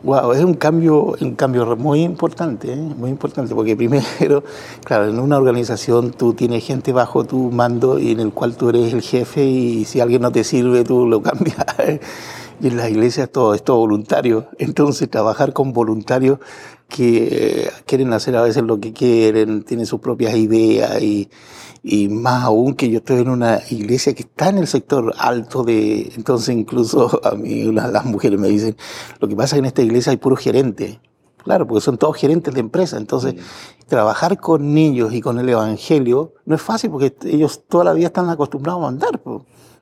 Wow, 0.04 0.32
es 0.32 0.44
un 0.44 0.54
cambio, 0.54 1.16
un 1.20 1.34
cambio 1.34 1.76
muy 1.76 2.02
importante, 2.02 2.72
¿eh? 2.72 2.76
muy 2.76 3.10
importante, 3.10 3.54
porque 3.54 3.76
primero, 3.76 4.44
claro, 4.84 5.08
en 5.08 5.18
una 5.18 5.36
organización 5.36 6.12
tú 6.12 6.32
tienes 6.32 6.64
gente 6.64 6.92
bajo 6.92 7.24
tu 7.24 7.50
mando 7.50 7.98
y 7.98 8.12
en 8.12 8.20
el 8.20 8.32
cual 8.32 8.56
tú 8.56 8.68
eres 8.68 8.92
el 8.94 9.02
jefe 9.02 9.44
y 9.44 9.84
si 9.84 10.00
alguien 10.00 10.22
no 10.22 10.30
te 10.30 10.44
sirve 10.44 10.84
tú 10.84 11.06
lo 11.06 11.20
cambias. 11.22 11.66
Y 12.60 12.68
en 12.68 12.76
las 12.76 12.90
iglesias 12.90 13.30
todo 13.30 13.54
es 13.54 13.62
todo 13.62 13.78
voluntario. 13.78 14.48
Entonces 14.58 15.08
trabajar 15.08 15.52
con 15.52 15.72
voluntarios 15.72 16.38
que 16.88 17.70
quieren 17.86 18.12
hacer 18.12 18.36
a 18.36 18.42
veces 18.42 18.62
lo 18.64 18.80
que 18.80 18.92
quieren, 18.92 19.62
tienen 19.62 19.86
sus 19.86 20.00
propias 20.00 20.34
ideas 20.34 21.00
y, 21.00 21.30
y 21.82 22.08
más 22.08 22.44
aún 22.44 22.74
que 22.74 22.90
yo 22.90 22.98
estoy 22.98 23.20
en 23.20 23.30
una 23.30 23.60
iglesia 23.70 24.14
que 24.14 24.22
está 24.22 24.50
en 24.50 24.58
el 24.58 24.66
sector 24.66 25.14
alto 25.18 25.62
de, 25.62 26.12
entonces 26.16 26.54
incluso 26.54 27.20
a 27.24 27.32
mí 27.32 27.64
una 27.64 27.88
las 27.88 28.04
mujeres 28.04 28.38
me 28.38 28.48
dicen, 28.48 28.76
lo 29.20 29.28
que 29.28 29.36
pasa 29.36 29.46
es 29.46 29.52
que 29.54 29.58
en 29.60 29.64
esta 29.66 29.82
iglesia 29.82 30.10
hay 30.10 30.18
puros 30.18 30.40
gerentes. 30.40 30.98
Claro, 31.42 31.66
porque 31.66 31.80
son 31.80 31.96
todos 31.96 32.18
gerentes 32.18 32.52
de 32.52 32.60
empresa. 32.60 32.98
Entonces, 32.98 33.34
trabajar 33.86 34.38
con 34.38 34.74
niños 34.74 35.14
y 35.14 35.22
con 35.22 35.38
el 35.38 35.48
evangelio 35.48 36.34
no 36.44 36.54
es 36.54 36.60
fácil 36.60 36.90
porque 36.90 37.16
ellos 37.24 37.62
toda 37.66 37.84
la 37.84 37.94
vida 37.94 38.08
están 38.08 38.28
acostumbrados 38.28 38.82
a 38.82 38.84
mandar. 38.84 39.22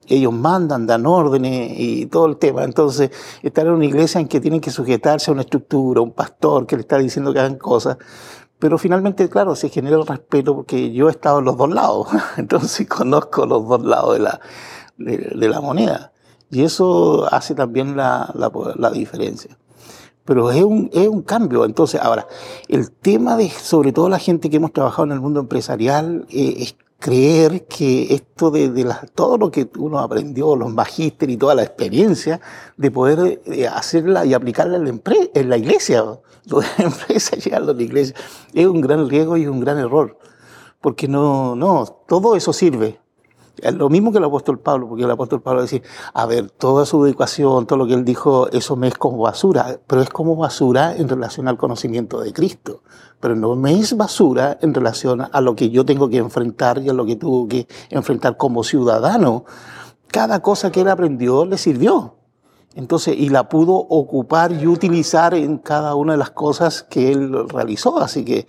Ellos 0.07 0.33
mandan, 0.33 0.87
dan 0.87 1.05
órdenes 1.07 1.73
y 1.79 2.07
todo 2.07 2.27
el 2.27 2.37
tema. 2.39 2.65
Entonces, 2.65 3.11
estar 3.43 3.67
en 3.67 3.75
una 3.75 3.85
iglesia 3.85 4.21
en 4.21 4.29
que 4.29 4.41
tienen 4.41 4.61
que 4.61 4.71
sujetarse 4.71 5.31
a 5.31 5.35
una 5.35 5.43
estructura, 5.43 6.01
un 6.01 6.13
pastor 6.13 6.67
que 6.67 6.77
le 6.77 6.83
está 6.83 6.99
diciendo 6.99 7.33
que 7.33 7.41
hagan 7.41 7.57
cosas, 7.57 7.99
pero 8.59 8.77
finalmente, 8.77 9.29
claro, 9.29 9.55
se 9.55 9.69
genera 9.69 9.97
el 9.97 10.07
respeto 10.07 10.55
porque 10.55 10.93
yo 10.93 11.09
he 11.09 11.11
estado 11.11 11.39
en 11.39 11.45
los 11.45 11.57
dos 11.57 11.71
lados, 11.71 12.09
entonces 12.37 12.89
conozco 12.89 13.47
los 13.47 13.69
dos 13.69 13.85
lados 13.85 14.15
de 14.15 14.21
la, 14.21 14.41
de, 14.97 15.49
la 15.49 15.61
moneda. 15.61 16.13
Y 16.51 16.63
eso 16.65 17.33
hace 17.33 17.55
también 17.55 17.97
la, 17.97 18.33
la, 18.35 18.51
la 18.77 18.91
diferencia. 18.91 19.57
Pero 20.25 20.51
es 20.51 20.63
un, 20.63 20.91
es 20.93 21.09
un, 21.09 21.23
cambio. 21.23 21.65
Entonces, 21.65 22.01
ahora, 22.03 22.27
el 22.69 22.91
tema 22.91 23.37
de, 23.37 23.49
sobre 23.49 23.93
todo 23.93 24.09
la 24.09 24.19
gente 24.19 24.51
que 24.51 24.57
hemos 24.57 24.73
trabajado 24.73 25.05
en 25.05 25.13
el 25.13 25.21
mundo 25.21 25.41
empresarial, 25.41 26.27
eh, 26.31 26.55
es 26.59 26.77
creer 26.99 27.67
que 27.67 28.13
esto 28.15 28.51
de, 28.51 28.71
de 28.71 28.93
todo 29.15 29.39
lo 29.39 29.51
que 29.51 29.69
uno 29.79 30.01
aprendió, 30.01 30.57
los 30.57 30.73
magísteres 30.73 31.35
y 31.35 31.39
toda 31.39 31.55
la 31.55 31.63
experiencia, 31.63 32.41
de 32.77 32.91
poder 32.91 33.41
eh, 33.47 33.69
hacerla 33.69 34.25
y 34.25 34.35
aplicarla 34.35 34.77
en 34.77 34.85
la, 34.85 35.01
en 35.35 35.49
la 35.49 35.57
iglesia, 35.57 36.03
lo 36.47 36.61
de 36.61 36.67
la 36.79 36.85
empresa 36.85 37.37
llevarlo 37.37 37.73
a 37.73 37.75
la 37.75 37.83
iglesia, 37.83 38.17
es 38.53 38.67
un 38.67 38.81
gran 38.81 39.09
riesgo 39.09 39.37
y 39.37 39.47
un 39.47 39.61
gran 39.61 39.79
error. 39.79 40.19
Porque 40.81 41.09
no, 41.09 41.57
no, 41.57 41.85
todo 42.07 42.37
eso 42.37 42.53
sirve, 42.53 43.01
lo 43.75 43.89
mismo 43.89 44.13
que 44.13 44.19
el 44.19 44.25
apóstol 44.25 44.59
Pablo, 44.59 44.89
porque 44.89 45.05
el 45.05 45.11
apóstol 45.11 45.41
Pablo 45.41 45.63
decía, 45.63 45.83
a 46.15 46.27
ver, 46.27 46.51
toda 46.51 46.87
su 46.87 47.05
educación, 47.05 47.67
todo 47.67 47.79
lo 47.79 47.87
que 47.87 47.95
él 47.95 48.05
dijo, 48.05 48.49
eso 48.51 48.77
me 48.77 48.89
es 48.89 48.95
como 48.95 49.19
basura, 49.19 49.81
pero 49.87 50.03
es 50.03 50.11
como 50.11 50.37
basura 50.37 50.95
en 50.95 51.09
relación 51.09 51.49
al 51.49 51.57
conocimiento 51.57 52.21
de 52.21 52.33
Cristo, 52.33 52.83
pero 53.21 53.35
no 53.35 53.57
me 53.57 53.79
es 53.79 53.97
basura 53.97 54.59
en 54.61 54.75
relación 54.75 55.23
a 55.31 55.41
lo 55.41 55.57
que 55.57 55.71
yo 55.71 55.85
tengo 55.85 56.09
que 56.09 56.19
enfrentar 56.19 56.79
y 56.79 56.89
a 56.89 56.93
lo 56.93 57.07
que 57.07 57.17
tuvo 57.17 57.49
que 57.49 57.67
enfrentar 57.91 58.37
como 58.37 58.65
ciudadano. 58.65 59.45
Cada 60.09 60.41
cosa 60.41 60.73
que 60.73 60.81
él 60.83 60.89
aprendió 60.89 61.45
le 61.45 61.59
sirvió. 61.59 62.18
Entonces, 62.75 63.17
y 63.19 63.29
la 63.29 63.49
pudo 63.49 63.75
ocupar 63.75 64.53
y 64.53 64.67
utilizar 64.67 65.35
en 65.35 65.59
cada 65.59 65.95
una 65.95 66.13
de 66.13 66.19
las 66.19 66.31
cosas 66.31 66.83
que 66.83 67.11
él 67.11 67.49
realizó. 67.49 67.99
Así 67.99 68.25
que 68.25 68.47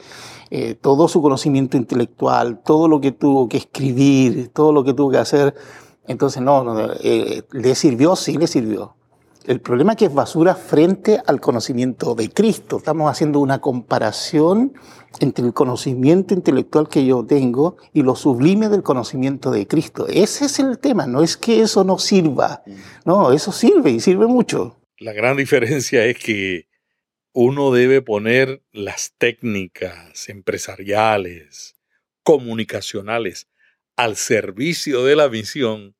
eh, 0.51 0.75
todo 0.75 1.07
su 1.07 1.21
conocimiento 1.21 1.77
intelectual, 1.77 2.61
todo 2.63 2.87
lo 2.87 3.01
que 3.01 3.11
tuvo 3.11 3.47
que 3.49 3.57
escribir, 3.57 4.49
todo 4.53 4.71
lo 4.71 4.83
que 4.83 4.93
tuvo 4.93 5.11
que 5.11 5.17
hacer, 5.17 5.55
Entonces, 6.05 6.41
no, 6.41 6.63
no 6.63 6.91
eh, 7.01 7.43
¿le 7.51 7.75
sirvió? 7.75 8.15
Sí, 8.15 8.37
le 8.37 8.47
sirvió. 8.47 8.98
El 9.45 9.61
problema 9.61 9.93
es 9.93 9.97
que 9.97 10.05
es 10.05 10.13
basura 10.13 10.53
frente 10.53 11.21
al 11.25 11.39
conocimiento 11.39 12.13
de 12.13 12.29
Cristo. 12.29 12.77
Estamos 12.77 13.09
haciendo 13.09 13.39
una 13.39 13.61
comparación 13.61 14.73
entre 15.21 15.45
el 15.45 15.53
conocimiento 15.53 16.33
intelectual 16.33 16.89
que 16.89 17.05
yo 17.05 17.25
tengo 17.25 17.77
y 17.93 18.03
lo 18.03 18.15
sublime 18.15 18.67
del 18.67 18.83
conocimiento 18.83 19.49
de 19.49 19.65
Cristo. 19.65 20.07
Ese 20.09 20.45
es 20.45 20.59
el 20.59 20.77
tema, 20.77 21.07
no 21.07 21.23
es 21.23 21.37
que 21.37 21.61
eso 21.61 21.85
no 21.85 21.97
sirva. 21.99 22.63
No, 23.05 23.31
eso 23.31 23.53
sirve 23.53 23.91
y 23.91 24.01
sirve 24.01 24.27
mucho. 24.27 24.77
La 24.97 25.13
gran 25.13 25.37
diferencia 25.37 26.05
es 26.05 26.17
que 26.19 26.67
uno 27.31 27.71
debe 27.71 28.01
poner 28.01 28.61
las 28.73 29.13
técnicas 29.17 30.27
empresariales, 30.27 31.75
comunicacionales, 32.23 33.47
al 33.95 34.17
servicio 34.17 35.05
de 35.05 35.15
la 35.15 35.29
misión 35.29 35.95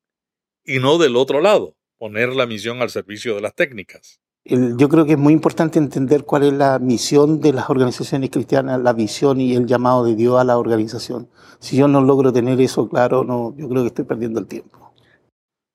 y 0.62 0.78
no 0.78 0.98
del 0.98 1.16
otro 1.16 1.40
lado 1.40 1.79
poner 2.00 2.30
la 2.30 2.46
misión 2.46 2.80
al 2.80 2.88
servicio 2.88 3.34
de 3.34 3.42
las 3.42 3.54
técnicas. 3.54 4.20
Yo 4.46 4.88
creo 4.88 5.04
que 5.04 5.12
es 5.12 5.18
muy 5.18 5.34
importante 5.34 5.78
entender 5.78 6.24
cuál 6.24 6.44
es 6.44 6.52
la 6.54 6.78
misión 6.78 7.42
de 7.42 7.52
las 7.52 7.68
organizaciones 7.68 8.30
cristianas, 8.30 8.80
la 8.80 8.94
visión 8.94 9.38
y 9.38 9.54
el 9.54 9.66
llamado 9.66 10.06
de 10.06 10.16
Dios 10.16 10.40
a 10.40 10.44
la 10.44 10.56
organización. 10.56 11.28
Si 11.58 11.76
yo 11.76 11.88
no 11.88 12.00
logro 12.00 12.32
tener 12.32 12.58
eso 12.58 12.88
claro, 12.88 13.22
no, 13.22 13.54
yo 13.58 13.68
creo 13.68 13.82
que 13.82 13.88
estoy 13.88 14.06
perdiendo 14.06 14.40
el 14.40 14.46
tiempo. 14.46 14.94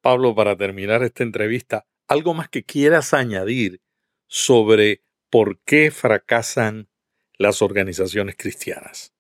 Pablo, 0.01 0.33
para 0.33 0.57
terminar 0.57 1.03
esta 1.03 1.21
entrevista, 1.21 1.85
algo 2.07 2.33
más 2.33 2.49
que 2.49 2.63
quieras 2.63 3.13
añadir 3.13 3.81
sobre 4.27 5.03
por 5.29 5.59
qué 5.59 5.91
fracasan 5.91 6.89
las 7.38 7.61
organizaciones 7.61 8.35
cristianas. 8.35 9.14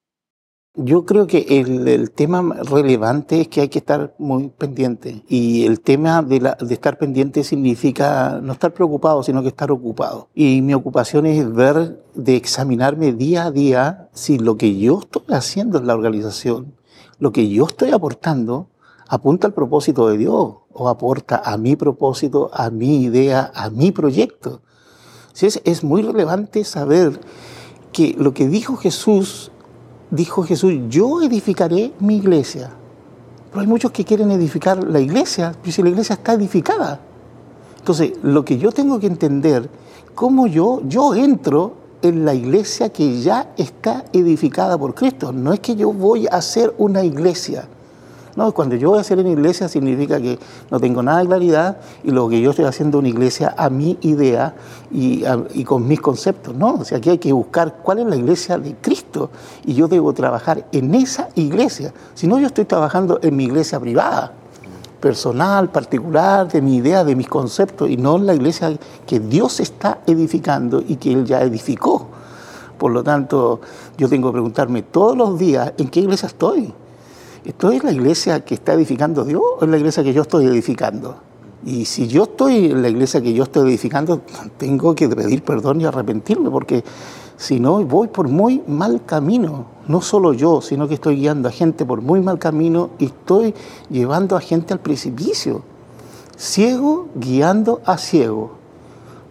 Yo 0.77 1.05
creo 1.05 1.25
que 1.25 1.61
el, 1.61 2.11
tema 2.11 2.53
relevante 2.63 3.39
es 3.39 3.47
que 3.47 3.61
hay 3.61 3.69
que 3.69 3.79
estar 3.79 4.13
muy 4.17 4.49
pendiente. 4.49 5.23
Y 5.29 5.65
el 5.65 5.79
tema 5.79 6.21
de, 6.21 6.41
la, 6.41 6.57
de, 6.59 6.73
estar 6.73 6.97
pendiente 6.97 7.45
significa 7.45 8.41
no 8.43 8.51
estar 8.51 8.73
preocupado, 8.73 9.23
sino 9.23 9.41
que 9.41 9.47
estar 9.47 9.71
ocupado. 9.71 10.27
Y 10.35 10.61
mi 10.61 10.73
ocupación 10.73 11.27
es 11.27 11.49
ver, 11.53 12.03
de 12.13 12.35
examinarme 12.35 13.13
día 13.13 13.45
a 13.45 13.51
día 13.51 14.09
si 14.11 14.37
lo 14.37 14.57
que 14.57 14.77
yo 14.77 14.99
estoy 14.99 15.33
haciendo 15.33 15.77
en 15.77 15.87
la 15.87 15.93
organización, 15.93 16.73
lo 17.19 17.31
que 17.31 17.47
yo 17.47 17.67
estoy 17.67 17.91
aportando, 17.91 18.67
apunta 19.07 19.47
al 19.47 19.53
propósito 19.53 20.09
de 20.09 20.17
Dios 20.17 20.55
o 20.73 20.89
aporta 20.89 21.41
a 21.45 21.57
mi 21.57 21.77
propósito, 21.77 22.49
a 22.53 22.69
mi 22.69 23.03
idea, 23.03 23.49
a 23.55 23.69
mi 23.69 23.91
proyecto. 23.91 24.61
Es, 25.39 25.61
es 25.63 25.85
muy 25.85 26.01
relevante 26.01 26.65
saber 26.65 27.17
que 27.93 28.13
lo 28.17 28.33
que 28.33 28.49
dijo 28.49 28.75
Jesús 28.75 29.51
dijo 30.11 30.43
Jesús, 30.43 30.73
yo 30.89 31.21
edificaré 31.21 31.93
mi 31.99 32.17
iglesia. 32.17 32.71
Pero 33.49 33.61
hay 33.61 33.67
muchos 33.67 33.91
que 33.91 34.03
quieren 34.03 34.31
edificar 34.31 34.83
la 34.83 34.99
iglesia, 34.99 35.53
pero 35.61 35.71
si 35.71 35.81
la 35.81 35.89
iglesia 35.89 36.15
está 36.15 36.33
edificada. 36.33 36.99
Entonces, 37.77 38.13
lo 38.23 38.43
que 38.43 38.57
yo 38.57 38.71
tengo 38.71 38.99
que 38.99 39.07
entender, 39.07 39.69
cómo 40.13 40.47
yo, 40.47 40.81
yo 40.87 41.13
entro 41.13 41.73
en 42.01 42.25
la 42.25 42.33
iglesia 42.33 42.89
que 42.89 43.21
ya 43.21 43.53
está 43.57 44.05
edificada 44.13 44.77
por 44.77 44.93
Cristo. 44.93 45.31
No 45.31 45.53
es 45.53 45.59
que 45.59 45.75
yo 45.75 45.91
voy 45.91 46.27
a 46.27 46.37
hacer 46.37 46.73
una 46.77 47.03
iglesia. 47.03 47.67
No, 48.35 48.51
cuando 48.51 48.75
yo 48.75 48.89
voy 48.89 48.97
a 48.97 49.01
hacer 49.01 49.17
una 49.17 49.29
iglesia 49.29 49.69
significa 49.69 50.19
que 50.19 50.37
no 50.69 50.77
tengo 50.79 51.01
nada 51.01 51.19
de 51.19 51.25
claridad 51.25 51.77
y 52.03 52.11
lo 52.11 52.27
que 52.27 52.41
yo 52.41 52.49
estoy 52.49 52.65
haciendo 52.65 52.97
es 52.97 52.99
una 52.99 53.07
iglesia 53.09 53.55
a 53.57 53.69
mi 53.69 53.97
idea 54.01 54.53
y, 54.91 55.23
con 55.63 55.87
mis 55.87 56.01
conceptos. 56.01 56.53
No, 56.53 56.75
o 56.75 56.83
sea, 56.83 56.97
aquí 56.97 57.09
hay 57.09 57.17
que 57.17 57.31
buscar 57.31 57.77
cuál 57.81 57.99
es 57.99 58.05
la 58.07 58.17
iglesia 58.17 58.57
de 58.57 58.75
Cristo 58.75 59.29
y 59.63 59.73
yo 59.73 59.87
debo 59.87 60.11
trabajar 60.13 60.65
en 60.73 60.93
esa 60.95 61.29
iglesia. 61.35 61.93
Si 62.13 62.27
no, 62.27 62.37
yo 62.37 62.47
estoy 62.47 62.65
trabajando 62.65 63.19
en 63.21 63.37
mi 63.37 63.45
iglesia 63.45 63.79
privada, 63.79 64.33
personal, 64.99 65.69
particular, 65.69 66.51
de 66.51 66.61
mi 66.61 66.75
idea, 66.75 67.05
de 67.05 67.15
mis 67.15 67.29
conceptos 67.29 67.89
y 67.89 67.95
no 67.95 68.17
en 68.17 68.25
la 68.25 68.35
iglesia 68.35 68.77
que 69.07 69.21
Dios 69.21 69.61
está 69.61 69.99
edificando 70.07 70.83
y 70.85 70.97
que 70.97 71.13
Él 71.13 71.23
ya 71.23 71.41
edificó. 71.41 72.07
Por 72.77 72.91
lo 72.91 73.01
tanto, 73.01 73.61
yo 73.97 74.09
tengo 74.09 74.27
que 74.27 74.33
preguntarme 74.33 74.81
todos 74.81 75.15
los 75.15 75.39
días 75.39 75.71
en 75.77 75.87
qué 75.87 76.01
iglesia 76.01 76.27
estoy. 76.27 76.73
¿Esto 77.45 77.69
es 77.69 77.83
la 77.83 77.91
iglesia 77.91 78.43
que 78.43 78.55
está 78.55 78.73
edificando 78.73 79.23
Dios 79.23 79.39
o 79.59 79.63
es 79.63 79.69
la 79.69 79.77
iglesia 79.77 80.03
que 80.03 80.13
yo 80.13 80.23
estoy 80.23 80.47
edificando? 80.47 81.17
Y 81.63 81.85
si 81.85 82.07
yo 82.07 82.23
estoy 82.23 82.71
en 82.71 82.81
la 82.81 82.89
iglesia 82.89 83.21
que 83.21 83.33
yo 83.33 83.43
estoy 83.43 83.69
edificando, 83.69 84.21
tengo 84.57 84.95
que 84.95 85.07
pedir 85.07 85.43
perdón 85.43 85.79
y 85.79 85.85
arrepentirme, 85.85 86.49
porque 86.49 86.83
si 87.37 87.59
no, 87.59 87.83
voy 87.85 88.07
por 88.07 88.29
muy 88.29 88.63
mal 88.65 89.05
camino. 89.05 89.67
No 89.87 90.01
solo 90.01 90.33
yo, 90.33 90.59
sino 90.59 90.87
que 90.87 90.95
estoy 90.95 91.17
guiando 91.17 91.47
a 91.47 91.51
gente 91.51 91.85
por 91.85 92.01
muy 92.01 92.19
mal 92.19 92.39
camino 92.39 92.89
y 92.97 93.05
estoy 93.05 93.53
llevando 93.91 94.35
a 94.35 94.41
gente 94.41 94.73
al 94.73 94.79
precipicio. 94.79 95.61
Ciego 96.35 97.09
guiando 97.13 97.79
a 97.85 97.99
ciego. 97.99 98.53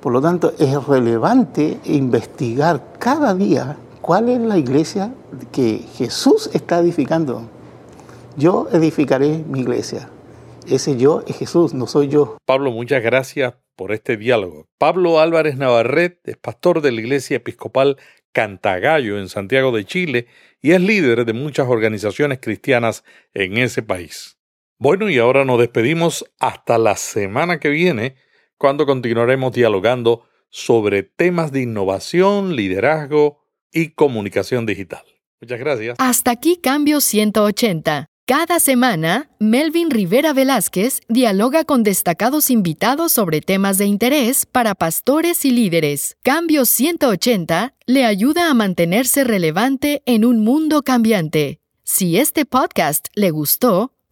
Por 0.00 0.12
lo 0.12 0.20
tanto, 0.20 0.52
es 0.60 0.86
relevante 0.86 1.80
investigar 1.84 2.92
cada 3.00 3.34
día 3.34 3.76
cuál 4.00 4.28
es 4.28 4.40
la 4.40 4.56
iglesia 4.56 5.12
que 5.50 5.84
Jesús 5.96 6.48
está 6.52 6.78
edificando. 6.78 7.53
Yo 8.36 8.66
edificaré 8.72 9.44
mi 9.46 9.60
iglesia. 9.60 10.10
Ese 10.66 10.96
yo 10.96 11.22
es 11.28 11.38
Jesús, 11.38 11.72
no 11.72 11.86
soy 11.86 12.08
yo. 12.08 12.36
Pablo, 12.44 12.72
muchas 12.72 13.00
gracias 13.00 13.54
por 13.76 13.92
este 13.92 14.16
diálogo. 14.16 14.66
Pablo 14.76 15.20
Álvarez 15.20 15.56
Navarret 15.56 16.18
es 16.24 16.36
pastor 16.36 16.80
de 16.80 16.90
la 16.90 17.00
Iglesia 17.00 17.36
Episcopal 17.36 17.96
Cantagallo 18.32 19.20
en 19.20 19.28
Santiago 19.28 19.70
de 19.70 19.84
Chile 19.84 20.26
y 20.60 20.72
es 20.72 20.80
líder 20.80 21.24
de 21.24 21.32
muchas 21.32 21.68
organizaciones 21.68 22.40
cristianas 22.40 23.04
en 23.34 23.56
ese 23.56 23.82
país. 23.82 24.36
Bueno, 24.78 25.08
y 25.08 25.18
ahora 25.18 25.44
nos 25.44 25.60
despedimos 25.60 26.24
hasta 26.40 26.76
la 26.78 26.96
semana 26.96 27.60
que 27.60 27.68
viene, 27.68 28.16
cuando 28.58 28.84
continuaremos 28.84 29.52
dialogando 29.52 30.24
sobre 30.50 31.04
temas 31.04 31.52
de 31.52 31.62
innovación, 31.62 32.56
liderazgo 32.56 33.44
y 33.72 33.90
comunicación 33.90 34.66
digital. 34.66 35.04
Muchas 35.40 35.60
gracias. 35.60 35.96
Hasta 36.00 36.32
aquí 36.32 36.58
Cambio 36.60 37.00
180. 37.00 38.08
Cada 38.26 38.58
semana, 38.58 39.28
Melvin 39.38 39.90
Rivera 39.90 40.32
Velázquez 40.32 41.02
dialoga 41.08 41.64
con 41.64 41.82
destacados 41.82 42.48
invitados 42.48 43.12
sobre 43.12 43.42
temas 43.42 43.76
de 43.76 43.84
interés 43.84 44.46
para 44.46 44.74
pastores 44.74 45.44
y 45.44 45.50
líderes. 45.50 46.16
Cambio 46.22 46.64
180 46.64 47.74
le 47.84 48.06
ayuda 48.06 48.48
a 48.48 48.54
mantenerse 48.54 49.24
relevante 49.24 50.02
en 50.06 50.24
un 50.24 50.42
mundo 50.42 50.80
cambiante. 50.82 51.60
Si 51.82 52.16
este 52.16 52.46
podcast 52.46 53.08
le 53.14 53.30
gustó, 53.30 53.92